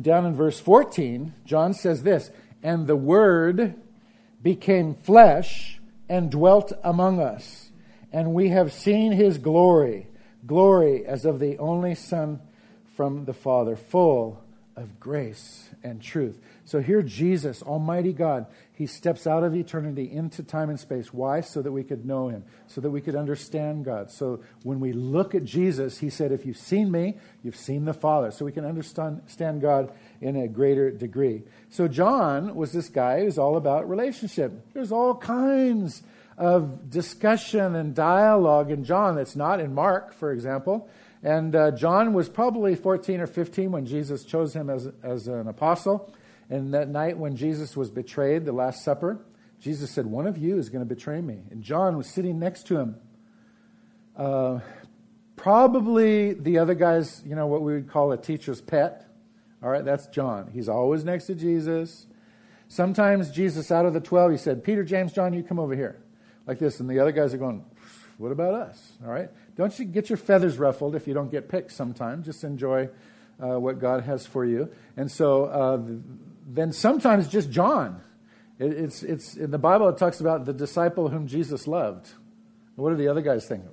down 0.00 0.24
in 0.24 0.34
verse 0.34 0.58
14, 0.58 1.34
John 1.44 1.74
says 1.74 2.02
this 2.02 2.30
And 2.62 2.86
the 2.86 2.96
Word 2.96 3.74
became 4.42 4.94
flesh 4.94 5.80
and 6.08 6.30
dwelt 6.30 6.72
among 6.82 7.20
us, 7.20 7.70
and 8.10 8.32
we 8.32 8.48
have 8.48 8.72
seen 8.72 9.12
his 9.12 9.36
glory, 9.36 10.06
glory 10.46 11.04
as 11.04 11.24
of 11.24 11.40
the 11.40 11.58
only 11.58 11.94
Son 11.94 12.40
from 12.96 13.24
the 13.24 13.32
Father, 13.32 13.76
full 13.76 14.44
of 14.76 14.98
grace 14.98 15.68
and 15.84 16.02
truth. 16.02 16.40
So 16.64 16.80
here, 16.80 17.02
Jesus, 17.02 17.62
Almighty 17.62 18.12
God, 18.12 18.46
He 18.72 18.86
steps 18.86 19.26
out 19.26 19.44
of 19.44 19.54
eternity 19.54 20.10
into 20.10 20.42
time 20.42 20.68
and 20.68 20.80
space. 20.80 21.12
Why? 21.12 21.42
So 21.42 21.62
that 21.62 21.70
we 21.70 21.84
could 21.84 22.04
know 22.04 22.28
Him, 22.28 22.44
so 22.66 22.80
that 22.80 22.90
we 22.90 23.00
could 23.00 23.14
understand 23.14 23.84
God. 23.84 24.10
So 24.10 24.40
when 24.62 24.80
we 24.80 24.92
look 24.92 25.34
at 25.34 25.44
Jesus, 25.44 25.98
He 25.98 26.10
said, 26.10 26.32
If 26.32 26.44
you've 26.44 26.56
seen 26.56 26.90
me, 26.90 27.18
you've 27.42 27.56
seen 27.56 27.84
the 27.84 27.94
Father. 27.94 28.30
So 28.30 28.44
we 28.44 28.52
can 28.52 28.64
understand 28.64 29.60
God 29.60 29.92
in 30.20 30.36
a 30.36 30.48
greater 30.48 30.90
degree. 30.90 31.42
So 31.70 31.86
John 31.86 32.54
was 32.54 32.72
this 32.72 32.88
guy 32.88 33.20
who's 33.20 33.38
all 33.38 33.56
about 33.56 33.88
relationship. 33.88 34.52
There's 34.72 34.92
all 34.92 35.14
kinds 35.14 36.02
of 36.36 36.90
discussion 36.90 37.76
and 37.76 37.94
dialogue 37.94 38.70
in 38.70 38.82
John 38.82 39.14
that's 39.14 39.36
not 39.36 39.60
in 39.60 39.72
Mark, 39.72 40.12
for 40.14 40.32
example. 40.32 40.88
And 41.24 41.56
uh, 41.56 41.70
John 41.70 42.12
was 42.12 42.28
probably 42.28 42.76
14 42.76 43.20
or 43.20 43.26
15 43.26 43.72
when 43.72 43.86
Jesus 43.86 44.24
chose 44.24 44.54
him 44.54 44.68
as, 44.68 44.88
as 45.02 45.26
an 45.26 45.48
apostle. 45.48 46.14
And 46.50 46.74
that 46.74 46.90
night 46.90 47.16
when 47.16 47.34
Jesus 47.34 47.74
was 47.74 47.90
betrayed, 47.90 48.44
the 48.44 48.52
Last 48.52 48.84
Supper, 48.84 49.18
Jesus 49.58 49.90
said, 49.90 50.04
One 50.04 50.26
of 50.26 50.36
you 50.36 50.58
is 50.58 50.68
going 50.68 50.86
to 50.86 50.94
betray 50.94 51.22
me. 51.22 51.40
And 51.50 51.62
John 51.62 51.96
was 51.96 52.08
sitting 52.08 52.38
next 52.38 52.66
to 52.66 52.76
him. 52.76 52.96
Uh, 54.14 54.60
probably 55.36 56.34
the 56.34 56.58
other 56.58 56.74
guy's, 56.74 57.22
you 57.24 57.34
know, 57.34 57.46
what 57.46 57.62
we 57.62 57.72
would 57.72 57.88
call 57.88 58.12
a 58.12 58.18
teacher's 58.18 58.60
pet. 58.60 59.08
All 59.62 59.70
right, 59.70 59.84
that's 59.84 60.06
John. 60.08 60.50
He's 60.52 60.68
always 60.68 61.04
next 61.04 61.24
to 61.26 61.34
Jesus. 61.34 62.06
Sometimes 62.68 63.30
Jesus, 63.30 63.70
out 63.70 63.86
of 63.86 63.94
the 63.94 64.00
12, 64.00 64.32
he 64.32 64.36
said, 64.36 64.62
Peter, 64.62 64.84
James, 64.84 65.14
John, 65.14 65.32
you 65.32 65.42
come 65.42 65.58
over 65.58 65.74
here. 65.74 66.02
Like 66.46 66.58
this. 66.58 66.80
And 66.80 66.90
the 66.90 66.98
other 66.98 67.12
guys 67.12 67.32
are 67.32 67.38
going, 67.38 67.64
What 68.18 68.32
about 68.32 68.54
us? 68.54 68.92
All 69.04 69.10
right. 69.10 69.28
Don't 69.56 69.76
you 69.78 69.84
get 69.84 70.08
your 70.08 70.16
feathers 70.16 70.58
ruffled 70.58 70.94
if 70.94 71.06
you 71.06 71.14
don't 71.14 71.30
get 71.30 71.48
picked 71.48 71.72
sometime. 71.72 72.22
Just 72.22 72.44
enjoy 72.44 72.88
uh, 73.42 73.58
what 73.58 73.80
God 73.80 74.04
has 74.04 74.26
for 74.26 74.44
you. 74.44 74.70
And 74.96 75.10
so 75.10 75.46
uh, 75.46 75.78
then 76.46 76.72
sometimes 76.72 77.28
just 77.28 77.50
John. 77.50 78.00
It, 78.58 78.72
it's, 78.72 79.02
it's, 79.02 79.36
in 79.36 79.50
the 79.50 79.58
Bible, 79.58 79.88
it 79.88 79.98
talks 79.98 80.20
about 80.20 80.44
the 80.44 80.52
disciple 80.52 81.08
whom 81.08 81.26
Jesus 81.26 81.66
loved. 81.66 82.08
What 82.76 82.90
do 82.90 82.96
the 82.96 83.08
other 83.08 83.22
guys 83.22 83.46
think? 83.46 83.64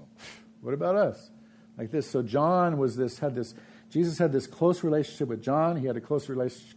What 0.62 0.74
about 0.74 0.96
us? 0.96 1.30
Like 1.78 1.92
this. 1.92 2.10
So 2.10 2.22
John 2.22 2.78
was 2.78 2.96
this, 2.96 3.20
had 3.20 3.36
this, 3.36 3.54
Jesus 3.92 4.18
had 4.18 4.32
this 4.32 4.48
close 4.48 4.86
relationship 4.86 5.28
with 5.28 5.44
John. 5.44 5.76
He 5.76 5.86
had 5.86 5.98
a 5.98 6.02
close 6.02 6.30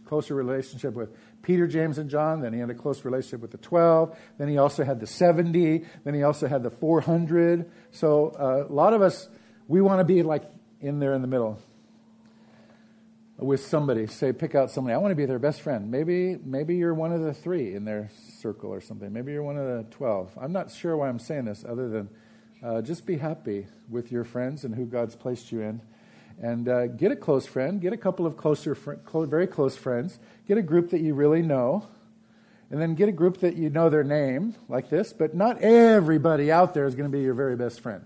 closer 0.05 0.35
relationship 0.35 0.93
with 0.95 1.15
Peter, 1.41 1.65
James, 1.65 1.97
and 1.97 2.09
John. 2.09 2.41
Then 2.41 2.51
he 2.51 2.59
had 2.59 2.69
a 2.69 2.73
close 2.73 3.05
relationship 3.05 3.39
with 3.39 3.51
the 3.51 3.57
12. 3.57 4.17
Then 4.37 4.49
he 4.49 4.57
also 4.57 4.83
had 4.83 4.99
the 4.99 5.07
70. 5.07 5.85
Then 6.03 6.13
he 6.13 6.23
also 6.23 6.47
had 6.47 6.61
the 6.61 6.69
400. 6.69 7.71
So 7.91 8.35
uh, 8.37 8.69
a 8.69 8.73
lot 8.73 8.93
of 8.93 9.01
us, 9.01 9.29
we 9.69 9.79
want 9.81 10.01
to 10.01 10.03
be 10.03 10.23
like 10.23 10.43
in 10.81 10.99
there 10.99 11.13
in 11.13 11.21
the 11.21 11.27
middle 11.27 11.57
with 13.37 13.65
somebody. 13.65 14.07
Say, 14.07 14.33
pick 14.33 14.53
out 14.53 14.69
somebody. 14.69 14.93
I 14.93 14.97
want 14.97 15.11
to 15.11 15.15
be 15.15 15.25
their 15.25 15.39
best 15.39 15.61
friend. 15.61 15.89
Maybe, 15.89 16.37
maybe 16.43 16.75
you're 16.75 16.93
one 16.93 17.13
of 17.13 17.21
the 17.21 17.33
three 17.33 17.75
in 17.75 17.85
their 17.85 18.09
circle 18.41 18.71
or 18.71 18.81
something. 18.81 19.13
Maybe 19.13 19.31
you're 19.31 19.43
one 19.43 19.57
of 19.57 19.65
the 19.65 19.85
12. 19.91 20.37
I'm 20.37 20.51
not 20.51 20.69
sure 20.69 20.97
why 20.97 21.07
I'm 21.07 21.19
saying 21.19 21.45
this 21.45 21.63
other 21.65 21.87
than 21.87 22.09
uh, 22.61 22.81
just 22.81 23.05
be 23.05 23.17
happy 23.17 23.67
with 23.89 24.11
your 24.11 24.25
friends 24.25 24.65
and 24.65 24.75
who 24.75 24.85
God's 24.85 25.15
placed 25.15 25.53
you 25.53 25.61
in 25.61 25.81
and 26.41 26.67
uh, 26.67 26.87
get 26.87 27.11
a 27.11 27.15
close 27.15 27.45
friend, 27.45 27.79
get 27.81 27.93
a 27.93 27.97
couple 27.97 28.25
of 28.25 28.37
closer, 28.37 28.75
fr- 28.75 28.95
very 29.13 29.47
close 29.47 29.75
friends, 29.75 30.19
get 30.47 30.57
a 30.57 30.61
group 30.61 30.89
that 30.89 31.01
you 31.01 31.13
really 31.13 31.41
know, 31.41 31.87
and 32.69 32.81
then 32.81 32.95
get 32.95 33.07
a 33.07 33.11
group 33.11 33.39
that 33.39 33.55
you 33.55 33.69
know 33.69 33.89
their 33.89 34.03
name, 34.03 34.55
like 34.67 34.89
this, 34.89 35.13
but 35.13 35.35
not 35.35 35.61
everybody 35.61 36.51
out 36.51 36.73
there 36.73 36.85
is 36.85 36.95
going 36.95 37.09
to 37.09 37.15
be 37.15 37.23
your 37.23 37.33
very 37.33 37.55
best 37.55 37.79
friend. 37.79 38.05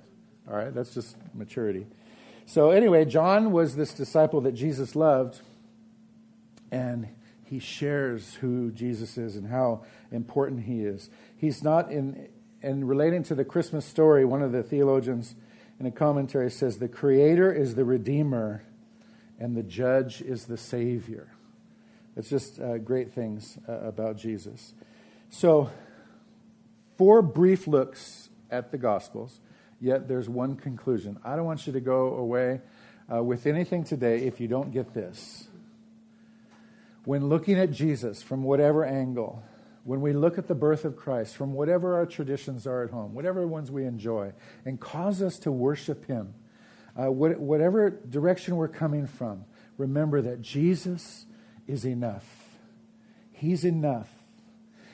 All 0.49 0.55
right, 0.55 0.73
that's 0.73 0.93
just 0.93 1.15
maturity. 1.33 1.85
So, 2.45 2.71
anyway, 2.71 3.05
John 3.05 3.51
was 3.51 3.75
this 3.75 3.93
disciple 3.93 4.41
that 4.41 4.53
Jesus 4.53 4.95
loved, 4.95 5.39
and 6.71 7.07
he 7.45 7.59
shares 7.59 8.35
who 8.35 8.71
Jesus 8.71 9.17
is 9.17 9.35
and 9.35 9.47
how 9.47 9.85
important 10.11 10.63
he 10.63 10.83
is. 10.83 11.09
He's 11.37 11.63
not 11.63 11.91
in, 11.91 12.27
in 12.61 12.85
relating 12.85 13.23
to 13.23 13.35
the 13.35 13.45
Christmas 13.45 13.85
story, 13.85 14.25
one 14.25 14.41
of 14.41 14.51
the 14.51 14.63
theologians 14.63 15.35
in 15.79 15.85
a 15.85 15.91
commentary 15.91 16.51
says 16.51 16.77
the 16.77 16.87
creator 16.87 17.51
is 17.51 17.75
the 17.75 17.85
redeemer 17.85 18.63
and 19.39 19.55
the 19.55 19.63
judge 19.63 20.21
is 20.21 20.45
the 20.45 20.57
savior. 20.57 21.29
It's 22.17 22.29
just 22.29 22.59
uh, 22.59 22.79
great 22.79 23.13
things 23.13 23.57
uh, 23.67 23.73
about 23.79 24.17
Jesus. 24.17 24.73
So, 25.29 25.69
four 26.97 27.21
brief 27.21 27.67
looks 27.67 28.29
at 28.51 28.71
the 28.71 28.77
Gospels, 28.77 29.39
yet 29.79 30.07
there's 30.07 30.27
one 30.27 30.57
conclusion. 30.57 31.17
I 31.23 31.37
don't 31.37 31.45
want 31.45 31.65
you 31.65 31.73
to 31.73 31.79
go 31.79 32.15
away 32.15 32.59
uh, 33.13 33.23
with 33.23 33.47
anything 33.47 33.85
today 33.85 34.19
if 34.23 34.41
you 34.41 34.49
don't 34.49 34.71
get 34.71 34.93
this. 34.93 35.47
When 37.05 37.29
looking 37.29 37.57
at 37.57 37.71
Jesus 37.71 38.21
from 38.21 38.43
whatever 38.43 38.83
angle, 38.83 39.41
when 39.83 40.01
we 40.01 40.13
look 40.13 40.37
at 40.37 40.47
the 40.47 40.55
birth 40.55 40.85
of 40.85 40.95
Christ 40.95 41.35
from 41.35 41.53
whatever 41.53 41.95
our 41.95 42.05
traditions 42.05 42.67
are 42.67 42.83
at 42.83 42.91
home, 42.91 43.13
whatever 43.13 43.45
ones 43.47 43.71
we 43.71 43.85
enjoy, 43.85 44.33
and 44.65 44.79
cause 44.79 45.21
us 45.21 45.39
to 45.39 45.51
worship 45.51 46.05
Him, 46.05 46.33
uh, 46.95 47.11
whatever 47.11 47.89
direction 47.89 48.55
we're 48.55 48.67
coming 48.67 49.07
from, 49.07 49.45
remember 49.77 50.21
that 50.21 50.41
Jesus 50.41 51.25
is 51.67 51.85
enough. 51.85 52.25
He's 53.31 53.63
enough. 53.63 54.09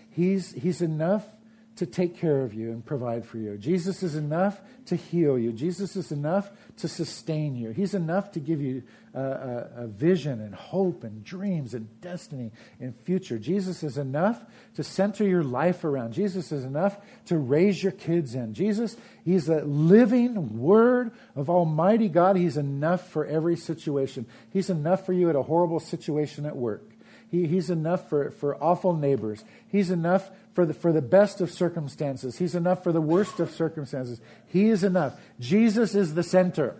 He's, 0.09 0.53
he's 0.53 0.81
enough 0.81 1.25
to 1.75 1.85
take 1.85 2.17
care 2.17 2.41
of 2.41 2.53
you 2.53 2.71
and 2.71 2.85
provide 2.85 3.25
for 3.25 3.37
you. 3.37 3.57
Jesus 3.57 4.01
is 4.01 4.15
enough 4.15 4.61
to 4.85 4.95
heal 4.95 5.37
you. 5.37 5.51
Jesus 5.51 5.95
is 5.97 6.11
enough 6.11 6.49
to 6.77 6.87
sustain 6.87 7.55
you. 7.55 7.71
He's 7.71 7.93
enough 7.93 8.31
to 8.31 8.39
give 8.39 8.61
you 8.61 8.83
a, 9.13 9.19
a, 9.19 9.69
a, 9.83 9.87
vision 9.87 10.39
and 10.41 10.55
hope 10.55 11.03
and 11.03 11.23
dreams 11.23 11.73
and 11.73 11.89
destiny 12.01 12.51
and 12.79 12.95
future. 13.03 13.37
Jesus 13.37 13.83
is 13.83 13.97
enough 13.97 14.41
to 14.75 14.83
center 14.83 15.25
your 15.25 15.43
life 15.43 15.83
around. 15.83 16.13
Jesus 16.13 16.51
is 16.51 16.63
enough 16.63 16.97
to 17.25 17.37
raise 17.37 17.81
your 17.81 17.93
kids 17.93 18.35
in. 18.35 18.53
Jesus, 18.53 18.95
He's 19.25 19.47
the 19.47 19.65
living 19.65 20.57
Word 20.57 21.11
of 21.35 21.49
Almighty 21.49 22.07
God. 22.07 22.37
He's 22.37 22.57
enough 22.57 23.09
for 23.09 23.25
every 23.25 23.57
situation. 23.57 24.25
He's 24.51 24.69
enough 24.69 25.05
for 25.05 25.13
you 25.13 25.29
at 25.29 25.35
a 25.35 25.43
horrible 25.43 25.79
situation 25.79 26.45
at 26.45 26.55
work. 26.55 26.89
He, 27.29 27.47
he's 27.47 27.69
enough 27.69 28.09
for, 28.09 28.31
for 28.31 28.61
awful 28.63 28.93
neighbors. 28.93 29.43
He's 29.67 29.91
enough 29.91 30.29
for 30.55 30.65
the, 30.65 30.73
for 30.73 30.93
the 30.93 31.01
best 31.01 31.41
of 31.41 31.51
circumstances. 31.51 32.37
He's 32.37 32.55
enough 32.55 32.81
for 32.81 32.93
the 32.93 33.01
worst 33.01 33.39
of 33.41 33.51
circumstances. 33.51 34.21
He 34.47 34.69
is 34.69 34.83
enough. 34.83 35.19
Jesus 35.39 35.93
is 35.93 36.13
the 36.13 36.23
center. 36.23 36.75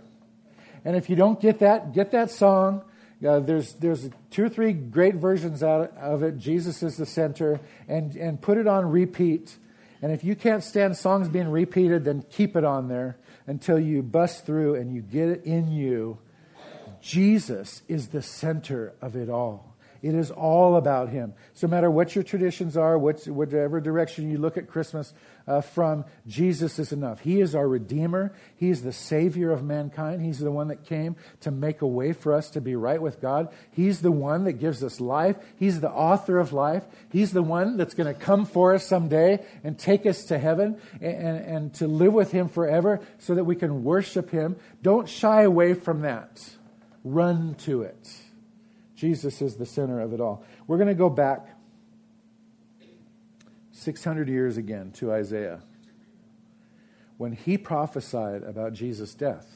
And 0.86 0.96
if 0.96 1.10
you 1.10 1.18
don't 1.18 1.40
get 1.42 1.60
that, 1.60 1.94
get 1.94 2.12
that 2.12 2.32
song. 2.32 2.84
Uh, 3.26 3.40
there's, 3.40 3.74
there's 3.74 4.10
two 4.32 4.46
or 4.46 4.50
three 4.50 4.72
great 4.72 5.16
versions 5.16 5.62
out 5.62 5.96
of 5.98 6.24
it. 6.24 6.38
Jesus 6.38 6.82
is 6.82 6.96
the 6.96 7.06
center. 7.06 7.60
And, 7.88 8.16
and 8.16 8.42
put 8.42 8.58
it 8.58 8.66
on 8.66 8.90
repeat. 8.90 9.58
And 10.02 10.14
if 10.14 10.24
you 10.24 10.36
can't 10.36 10.64
stand 10.64 10.96
songs 10.96 11.28
being 11.28 11.50
repeated, 11.50 12.06
then 12.06 12.24
keep 12.32 12.56
it 12.56 12.64
on 12.64 12.88
there 12.88 13.18
until 13.46 13.80
you 13.80 14.02
bust 14.04 14.46
through 14.46 14.76
and 14.76 14.94
you 14.94 15.02
get 15.02 15.28
it 15.28 15.44
in 15.44 15.70
you. 15.72 16.20
Jesus 17.02 17.82
is 17.88 18.08
the 18.08 18.22
center 18.22 18.94
of 19.02 19.16
it 19.16 19.30
all. 19.30 19.64
It 20.06 20.13
is 20.13 20.30
all 20.30 20.76
about 20.76 21.10
Him. 21.10 21.34
So, 21.56 21.65
no 21.65 21.72
matter 21.72 21.89
what 21.89 22.13
your 22.13 22.24
traditions 22.24 22.78
are, 22.78 22.96
whatever 22.96 23.82
direction 23.82 24.30
you 24.30 24.38
look 24.38 24.56
at 24.56 24.68
Christmas 24.68 25.15
uh, 25.48 25.62
from, 25.62 26.06
Jesus 26.28 26.78
is 26.78 26.91
enough. 26.91 27.22
He 27.22 27.41
is 27.41 27.56
our 27.56 27.68
Redeemer. 27.68 28.32
He 28.56 28.70
is 28.70 28.84
the 28.84 28.94
Savior 28.94 29.52
of 29.52 29.63
mankind. 29.63 30.22
He's 30.22 30.38
the 30.38 30.52
one 30.52 30.68
that 30.68 30.86
came 30.86 31.15
to 31.41 31.50
make 31.50 31.82
a 31.82 31.88
way 31.88 32.13
for 32.13 32.36
us 32.36 32.52
to 32.52 32.62
be 32.62 32.76
right 32.76 33.02
with 33.02 33.20
God. 33.20 33.52
He's 33.72 34.02
the 34.02 34.12
one 34.12 34.44
that 34.44 34.54
gives 34.54 34.84
us 34.84 35.02
life. 35.02 35.38
He's 35.58 35.80
the 35.80 35.89
author 35.89 36.38
of 36.38 36.54
life. 36.54 36.84
He's 37.12 37.34
the 37.34 37.41
one 37.41 37.76
that's 37.76 37.96
going 37.96 38.13
to 38.13 38.20
come 38.20 38.46
for 38.46 38.76
us 38.76 38.86
someday 38.86 39.44
and 39.63 39.76
take 39.76 40.06
us 40.06 40.26
to 40.26 40.38
heaven 40.38 40.80
and, 41.02 41.15
and, 41.15 41.46
and 41.46 41.74
to 41.76 41.88
live 41.88 42.13
with 42.13 42.32
Him 42.32 42.48
forever 42.48 43.00
so 43.18 43.34
that 43.34 43.46
we 43.46 43.56
can 43.56 43.84
worship 43.84 44.30
Him. 44.30 44.56
Don't 44.84 45.10
shy 45.10 45.41
away 45.41 45.74
from 45.74 46.02
that, 46.02 46.48
run 47.04 47.56
to 47.62 47.82
it. 47.82 48.25
Jesus 48.95 49.41
is 49.41 49.55
the 49.55 49.65
center 49.65 49.99
of 49.99 50.13
it 50.13 50.21
all. 50.21 50.43
We're 50.67 50.77
going 50.77 50.88
to 50.88 50.93
go 50.93 51.10
back 51.10 51.49
600 53.71 54.29
years 54.29 54.58
again 54.58 54.91
to 54.93 55.12
Isaiah 55.12 55.62
when 57.17 57.34
he 57.34 57.58
prophesied 57.58 58.43
about 58.43 58.73
Jesus' 58.73 59.13
death. 59.13 59.55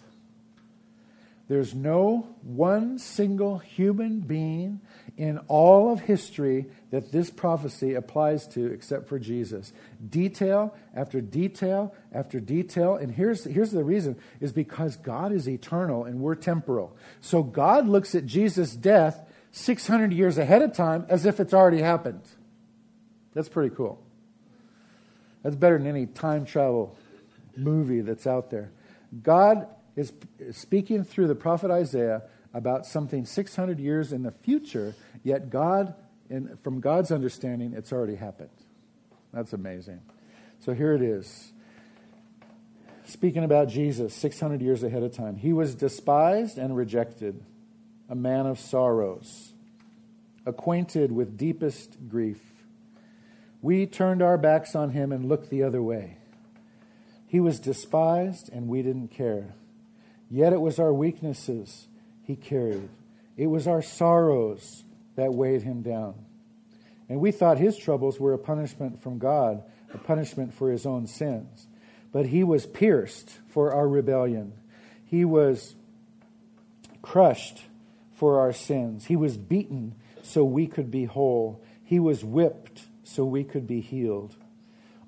There's 1.48 1.74
no 1.74 2.28
one 2.44 3.00
single 3.00 3.58
human 3.58 4.20
being 4.20 4.82
in 5.18 5.40
all 5.48 5.92
of 5.92 6.02
history 6.02 6.68
that 6.92 7.12
this 7.12 7.32
prophecy 7.32 7.96
applies 7.96 8.46
to 8.50 8.68
except 8.68 9.10
for 9.10 9.18
Jesus. 9.18 9.74
Detail 10.08 10.76
after 10.96 11.22
detail 11.22 11.96
after 12.14 12.40
detail. 12.40 12.98
And 12.98 13.12
here's, 13.12 13.46
here's 13.46 13.72
the 13.72 13.84
reason 13.84 14.16
is 14.40 14.52
because 14.52 14.96
God 14.96 15.32
is 15.32 15.50
eternal 15.50 16.04
and 16.06 16.20
we're 16.20 16.36
temporal. 16.36 16.96
So 17.20 17.42
God 17.42 17.88
looks 17.88 18.14
at 18.14 18.28
Jesus' 18.28 18.76
death 18.76 19.26
600 19.52 20.14
years 20.14 20.38
ahead 20.38 20.62
of 20.62 20.74
time 20.74 21.06
as 21.10 21.26
if 21.26 21.40
it's 21.40 21.54
already 21.54 21.82
happened. 21.82 22.22
That's 23.34 23.50
pretty 23.50 23.76
cool. 23.76 24.04
That's 25.44 25.56
better 25.56 25.78
than 25.78 25.88
any 25.88 26.06
time 26.06 26.46
travel 26.46 26.98
movie 27.56 28.02
that's 28.02 28.28
out 28.28 28.50
there. 28.50 28.72
God 29.24 29.68
is 29.96 30.14
speaking 30.52 31.04
through 31.04 31.28
the 31.28 31.36
prophet 31.36 31.72
Isaiah 31.72 32.24
about 32.54 32.86
something 32.86 33.26
600 33.26 33.80
years 33.80 34.12
in 34.12 34.24
the 34.24 34.32
future, 34.32 34.96
yet 35.24 35.50
God, 35.50 35.94
in, 36.30 36.58
from 36.64 36.80
God's 36.80 37.12
understanding, 37.12 37.74
it's 37.74 37.92
already 37.92 38.16
happened. 38.16 38.50
That's 39.34 39.54
amazing. 39.54 40.02
So 40.60 40.74
here 40.74 40.94
it 40.94 41.02
is. 41.02 41.52
Speaking 43.06 43.44
about 43.44 43.70
Jesus 43.70 44.14
600 44.14 44.62
years 44.62 44.84
ahead 44.84 45.04
of 45.04 45.14
time. 45.14 45.38
He 45.38 45.54
was 45.54 45.76
despised 45.76 46.58
and 46.58 46.76
rejected 46.76 47.44
a 48.10 48.16
man 48.16 48.48
of 48.48 48.60
sorrows, 48.60 49.54
acquainted 50.46 51.12
with 51.12 51.38
deepest 51.38 51.96
grief. 52.10 52.42
We 53.62 53.86
turned 53.86 54.22
our 54.22 54.38
backs 54.38 54.76
on 54.76 54.90
him 54.92 55.12
and 55.12 55.30
looked 55.30 55.50
the 55.50 55.64
other 55.64 55.82
way. 55.82 56.18
He 57.28 57.40
was 57.40 57.60
despised, 57.60 58.50
and 58.52 58.68
we 58.68 58.82
didn't 58.82 59.10
care. 59.10 59.54
Yet 60.32 60.54
it 60.54 60.62
was 60.62 60.80
our 60.80 60.92
weaknesses 60.92 61.88
he 62.24 62.36
carried, 62.36 62.90
it 63.38 63.48
was 63.48 63.68
our 63.68 63.82
sorrows 63.82 64.84
that 65.16 65.34
weighed 65.34 65.64
him 65.64 65.82
down. 65.82 66.16
And 67.08 67.20
we 67.20 67.32
thought 67.32 67.58
his 67.58 67.78
troubles 67.78 68.20
were 68.20 68.34
a 68.34 68.38
punishment 68.38 69.02
from 69.02 69.18
God, 69.18 69.64
a 69.94 69.98
punishment 69.98 70.54
for 70.54 70.70
his 70.72 70.86
own 70.86 71.08
sins. 71.08 71.68
But 72.12 72.28
he 72.28 72.44
was 72.44 72.66
pierced 72.66 73.32
for 73.50 73.74
our 73.74 73.88
rebellion, 73.88 74.54
he 75.06 75.26
was 75.26 75.76
crushed 77.02 77.64
for 78.20 78.42
our 78.42 78.52
sins. 78.52 79.06
He 79.06 79.16
was 79.16 79.38
beaten 79.38 79.96
so 80.24 80.44
we 80.44 80.68
could 80.68 80.92
be 80.92 81.06
whole. 81.06 81.64
He 81.86 82.00
was 82.00 82.24
whipped 82.24 82.84
so 83.06 83.24
we 83.24 83.46
could 83.46 83.66
be 83.66 83.80
healed. 83.80 84.36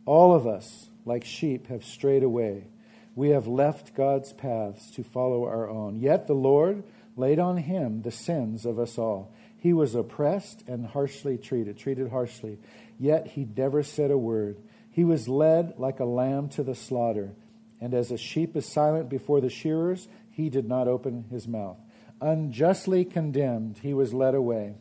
All 0.06 0.34
of 0.34 0.48
us, 0.48 0.88
like 1.06 1.26
sheep, 1.26 1.68
have 1.68 1.84
strayed 1.84 2.24
away. 2.24 2.68
We 3.14 3.32
have 3.32 3.48
left 3.48 3.96
God's 3.96 4.32
paths 4.32 4.90
to 4.92 5.04
follow 5.04 5.44
our 5.44 5.70
own. 5.70 6.00
Yet 6.00 6.28
the 6.28 6.34
Lord 6.34 6.84
laid 7.18 7.38
on 7.38 7.58
him 7.58 8.02
the 8.02 8.12
sins 8.12 8.66
of 8.66 8.80
us 8.80 8.98
all. 8.98 9.34
He 9.58 9.74
was 9.74 9.94
oppressed 9.94 10.64
and 10.66 10.88
harshly 10.88 11.38
treated, 11.38 11.78
treated 11.78 12.10
harshly, 12.10 12.60
yet 12.98 13.28
he 13.28 13.46
never 13.58 13.84
said 13.84 14.10
a 14.10 14.18
word. 14.18 14.56
He 14.90 15.04
was 15.04 15.28
led 15.28 15.78
like 15.78 16.00
a 16.00 16.06
lamb 16.06 16.48
to 16.50 16.64
the 16.64 16.76
slaughter, 16.76 17.34
and 17.82 17.94
as 17.94 18.10
a 18.10 18.18
sheep 18.18 18.56
is 18.56 18.66
silent 18.66 19.10
before 19.10 19.42
the 19.42 19.50
shearers, 19.50 20.08
he 20.32 20.50
did 20.50 20.68
not 20.68 20.88
open 20.88 21.26
his 21.30 21.46
mouth 21.46 21.78
unjustly 22.22 23.04
condemned, 23.04 23.80
he 23.82 23.94
was 23.94 24.14
led 24.14 24.36
away. 24.36 24.76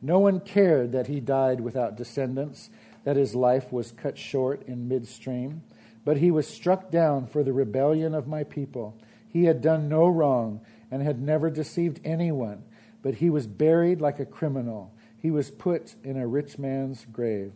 No 0.00 0.18
one 0.18 0.40
cared 0.40 0.92
that 0.92 1.06
he 1.06 1.20
died 1.20 1.60
without 1.60 1.96
descendants, 1.96 2.70
that 3.04 3.16
his 3.16 3.34
life 3.34 3.72
was 3.72 3.92
cut 3.92 4.18
short 4.18 4.62
in 4.66 4.88
midstream. 4.88 5.62
But 6.04 6.18
he 6.18 6.30
was 6.30 6.46
struck 6.46 6.90
down 6.90 7.26
for 7.26 7.42
the 7.42 7.52
rebellion 7.52 8.14
of 8.14 8.26
my 8.26 8.44
people. 8.44 8.96
He 9.28 9.44
had 9.44 9.62
done 9.62 9.88
no 9.88 10.06
wrong 10.08 10.60
and 10.90 11.02
had 11.02 11.22
never 11.22 11.48
deceived 11.48 12.00
anyone, 12.04 12.64
but 13.02 13.14
he 13.14 13.30
was 13.30 13.46
buried 13.46 14.00
like 14.00 14.18
a 14.20 14.26
criminal. 14.26 14.92
He 15.18 15.30
was 15.30 15.50
put 15.50 15.94
in 16.02 16.16
a 16.16 16.26
rich 16.26 16.58
man's 16.58 17.06
grave. 17.10 17.52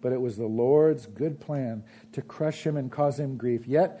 But 0.00 0.12
it 0.12 0.20
was 0.20 0.36
the 0.36 0.46
Lord's 0.46 1.06
good 1.06 1.40
plan 1.40 1.82
to 2.12 2.22
crush 2.22 2.64
him 2.64 2.76
and 2.76 2.92
cause 2.92 3.18
him 3.18 3.36
grief. 3.36 3.66
Yet, 3.66 4.00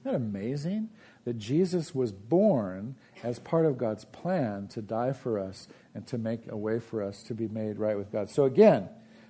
Isn't 0.00 0.12
that 0.12 0.16
amazing? 0.16 0.88
That 1.24 1.38
Jesus 1.38 1.94
was 1.94 2.10
born 2.10 2.94
as 3.22 3.38
part 3.38 3.66
of 3.66 3.76
God's 3.76 4.06
plan 4.06 4.66
to 4.68 4.80
die 4.80 5.12
for 5.12 5.38
us 5.38 5.68
and 5.94 6.06
to 6.06 6.16
make 6.16 6.50
a 6.50 6.56
way 6.56 6.80
for 6.80 7.02
us 7.02 7.22
to 7.24 7.34
be 7.34 7.48
made 7.48 7.78
right 7.78 7.98
with 7.98 8.10
God. 8.10 8.30
So 8.30 8.44
again, 8.44 8.88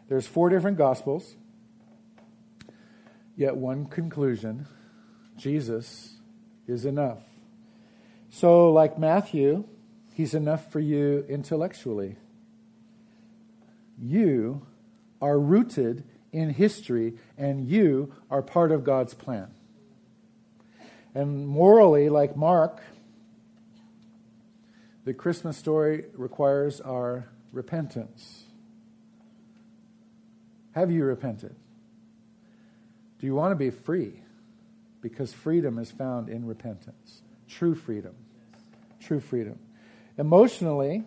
there's 0.09 0.27
four 0.27 0.49
different 0.49 0.79
gospels, 0.79 1.35
yet 3.37 3.57
one 3.57 3.87
conclusion 3.87 4.67
Jesus 5.37 6.17
is 6.69 6.85
enough. 6.85 7.19
So, 8.29 8.71
like 8.73 8.99
Matthew, 8.99 9.65
he's 10.15 10.35
enough 10.35 10.71
for 10.71 10.79
you 10.79 11.25
intellectually. 11.29 12.17
You 14.01 14.67
are 15.21 15.39
rooted 15.39 16.05
in 16.33 16.51
history, 16.51 17.15
and 17.37 17.69
you 17.69 18.13
are 18.31 18.43
part 18.43 18.71
of 18.71 18.85
God's 18.85 19.15
plan. 19.15 19.49
And 21.15 21.47
morally, 21.47 22.09
like 22.09 22.37
Mark, 22.37 22.81
the 25.05 25.15
Christmas 25.15 25.57
story 25.57 26.05
requires 26.15 26.81
our 26.81 27.29
repentance. 27.53 28.45
Have 30.73 30.91
you 30.91 31.05
repented? 31.05 31.55
Do 33.19 33.27
you 33.27 33.35
want 33.35 33.53
to 33.53 33.57
be 33.57 33.71
free? 33.71 34.23
Because 35.01 35.33
freedom 35.33 35.79
is 35.79 35.91
found 35.91 36.29
in 36.29 36.47
repentance. 36.47 37.23
True 37.49 37.75
freedom. 37.75 38.15
True 39.01 39.21
freedom. 39.21 39.59
Emotionally 40.17 41.05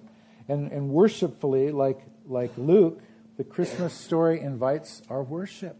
and, 0.47 0.71
and 0.71 0.89
worshipfully, 0.89 1.71
like, 1.71 1.99
like 2.27 2.51
Luke, 2.57 3.01
the 3.37 3.43
Christmas 3.43 3.93
story 3.93 4.41
invites 4.41 5.01
our 5.09 5.23
worship. 5.23 5.77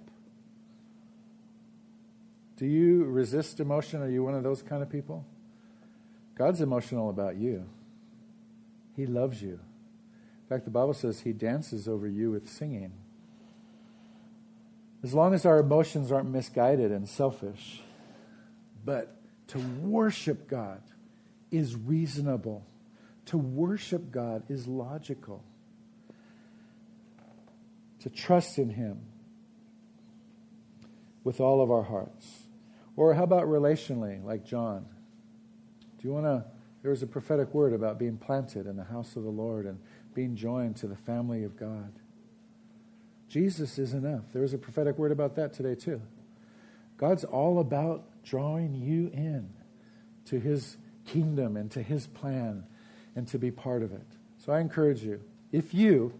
Do 2.64 2.70
you 2.70 3.04
resist 3.04 3.60
emotion? 3.60 4.02
Are 4.02 4.10
you 4.10 4.24
one 4.24 4.36
of 4.36 4.44
those 4.44 4.62
kind 4.62 4.82
of 4.82 4.90
people? 4.90 5.26
God's 6.34 6.62
emotional 6.62 7.10
about 7.10 7.36
you. 7.36 7.66
He 8.96 9.06
loves 9.06 9.42
you. 9.42 9.60
In 9.60 10.48
fact, 10.48 10.64
the 10.64 10.72
Bible 10.72 10.94
says 10.94 11.20
He 11.20 11.34
dances 11.34 11.90
over 11.90 12.08
you 12.08 12.32
with 12.32 12.48
singing. 12.48 12.94
as 15.04 15.14
long 15.14 15.34
as 15.34 15.46
our 15.46 15.60
emotions 15.60 16.10
aren't 16.10 16.30
misguided 16.30 16.94
and 16.94 17.10
selfish. 17.10 17.82
But 18.86 19.14
to 19.48 19.60
worship 19.60 20.48
God 20.48 20.82
is 21.52 21.76
reasonable. 21.76 22.66
To 23.26 23.38
worship 23.38 24.10
God 24.10 24.44
is 24.48 24.70
logical. 24.70 25.44
To 28.00 28.10
trust 28.10 28.58
in 28.58 28.70
Him 28.70 29.02
with 31.26 31.42
all 31.42 31.62
of 31.62 31.70
our 31.70 31.84
hearts. 31.84 32.43
Or 32.96 33.14
how 33.14 33.24
about 33.24 33.44
relationally, 33.44 34.24
like 34.24 34.46
John? 34.46 34.86
Do 36.00 36.08
you 36.08 36.14
want 36.14 36.26
to? 36.26 36.46
There 36.82 36.92
was 36.92 37.02
a 37.02 37.08
prophetic 37.08 37.54
word 37.54 37.74
about 37.74 37.98
being 37.98 38.18
planted 38.18 38.68
in 38.68 38.76
the 38.76 38.84
house 38.84 39.16
of 39.16 39.24
the 39.24 39.30
Lord 39.30 39.66
and 39.66 39.80
being 40.14 40.36
joined 40.36 40.76
to 40.78 40.88
the 40.88 40.98
family 40.98 41.44
of 41.44 41.58
God. 41.58 41.94
Jesus 43.30 43.80
is 43.80 43.94
enough. 43.94 44.26
There 44.32 44.42
was 44.42 44.54
a 44.54 44.58
prophetic 44.58 44.98
word 44.98 45.12
about 45.12 45.36
that 45.38 45.54
today, 45.54 45.76
too. 45.76 46.02
God's 46.98 47.24
all 47.24 47.60
about 47.60 48.04
drawing 48.24 48.76
you 48.76 49.10
in 49.14 49.50
to 50.26 50.40
his 50.40 50.78
kingdom 51.06 51.58
and 51.58 51.72
to 51.72 51.82
his 51.82 52.06
plan 52.08 52.66
and 53.16 53.28
to 53.30 53.40
be 53.40 53.50
part 53.50 53.82
of 53.82 53.92
it. 53.92 54.08
So 54.38 54.54
I 54.54 54.60
encourage 54.60 55.04
you, 55.04 55.22
if 55.52 55.74
you 55.74 56.14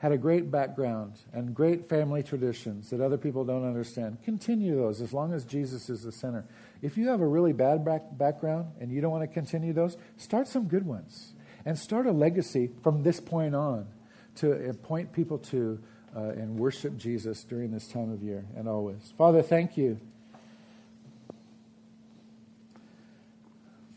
had 0.00 0.12
a 0.12 0.18
great 0.18 0.50
background 0.50 1.12
and 1.34 1.54
great 1.54 1.86
family 1.86 2.22
traditions 2.22 2.88
that 2.88 3.02
other 3.02 3.18
people 3.18 3.44
don't 3.44 3.66
understand, 3.66 4.16
continue 4.24 4.74
those 4.74 5.02
as 5.02 5.12
long 5.12 5.34
as 5.34 5.44
Jesus 5.44 5.90
is 5.90 6.02
the 6.04 6.10
center. 6.10 6.46
If 6.80 6.96
you 6.96 7.08
have 7.08 7.20
a 7.20 7.26
really 7.26 7.52
bad 7.52 7.84
back- 7.84 8.16
background 8.16 8.68
and 8.80 8.90
you 8.90 9.02
don't 9.02 9.10
want 9.10 9.24
to 9.24 9.34
continue 9.34 9.74
those, 9.74 9.98
start 10.16 10.48
some 10.48 10.68
good 10.68 10.86
ones 10.86 11.34
and 11.66 11.78
start 11.78 12.06
a 12.06 12.12
legacy 12.12 12.70
from 12.82 13.02
this 13.02 13.20
point 13.20 13.54
on 13.54 13.88
to 14.36 14.72
point 14.82 15.12
people 15.12 15.36
to 15.36 15.78
uh, 16.16 16.20
and 16.30 16.58
worship 16.58 16.96
Jesus 16.96 17.44
during 17.44 17.70
this 17.70 17.86
time 17.86 18.10
of 18.10 18.22
year 18.22 18.46
and 18.56 18.66
always. 18.66 19.12
Father, 19.18 19.42
thank 19.42 19.76
you 19.76 20.00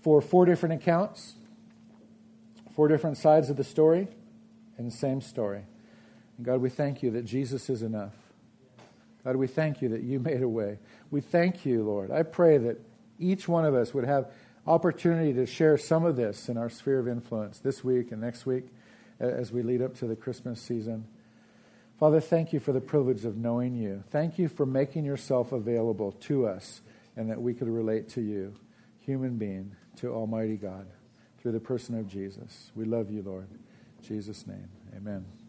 for 0.01 0.21
four 0.21 0.45
different 0.45 0.75
accounts, 0.75 1.35
four 2.75 2.89
different 2.89 3.17
sides 3.17 3.49
of 3.49 3.55
the 3.55 3.63
story, 3.63 4.09
and 4.77 4.85
the 4.85 4.95
same 4.95 5.21
story. 5.21 5.63
And 6.37 6.45
God, 6.45 6.61
we 6.61 6.69
thank 6.69 7.03
you 7.03 7.11
that 7.11 7.25
Jesus 7.25 7.69
is 7.69 7.81
enough. 7.81 8.13
God, 9.23 9.35
we 9.35 9.47
thank 9.47 9.81
you 9.81 9.89
that 9.89 10.01
you 10.01 10.19
made 10.19 10.41
a 10.41 10.49
way. 10.49 10.79
We 11.11 11.21
thank 11.21 11.65
you, 11.65 11.83
Lord. 11.83 12.11
I 12.11 12.23
pray 12.23 12.57
that 12.57 12.79
each 13.19 13.47
one 13.47 13.65
of 13.65 13.73
us 13.73 13.93
would 13.93 14.05
have 14.05 14.31
opportunity 14.65 15.33
to 15.33 15.45
share 15.45 15.77
some 15.77 16.05
of 16.05 16.15
this 16.15 16.49
in 16.49 16.57
our 16.57 16.69
sphere 16.69 16.99
of 16.99 17.07
influence 17.07 17.59
this 17.59 17.83
week 17.83 18.11
and 18.11 18.21
next 18.21 18.45
week 18.45 18.65
as 19.19 19.51
we 19.51 19.61
lead 19.61 19.81
up 19.81 19.95
to 19.97 20.07
the 20.07 20.15
Christmas 20.15 20.61
season. 20.61 21.05
Father, 21.99 22.19
thank 22.19 22.53
you 22.53 22.59
for 22.59 22.73
the 22.73 22.81
privilege 22.81 23.23
of 23.25 23.37
knowing 23.37 23.75
you. 23.75 24.03
Thank 24.09 24.39
you 24.39 24.47
for 24.47 24.65
making 24.65 25.05
yourself 25.05 25.51
available 25.51 26.11
to 26.21 26.47
us 26.47 26.81
and 27.15 27.29
that 27.29 27.41
we 27.41 27.53
could 27.53 27.69
relate 27.69 28.09
to 28.09 28.21
you, 28.21 28.53
human 28.99 29.37
being, 29.37 29.75
to 29.97 30.11
Almighty 30.13 30.57
God 30.57 30.87
through 31.39 31.51
the 31.51 31.59
person 31.59 31.97
of 31.97 32.07
Jesus. 32.07 32.71
We 32.75 32.85
love 32.85 33.11
you, 33.11 33.21
Lord. 33.21 33.47
In 33.51 34.05
Jesus' 34.05 34.47
name, 34.47 34.69
amen. 34.95 35.42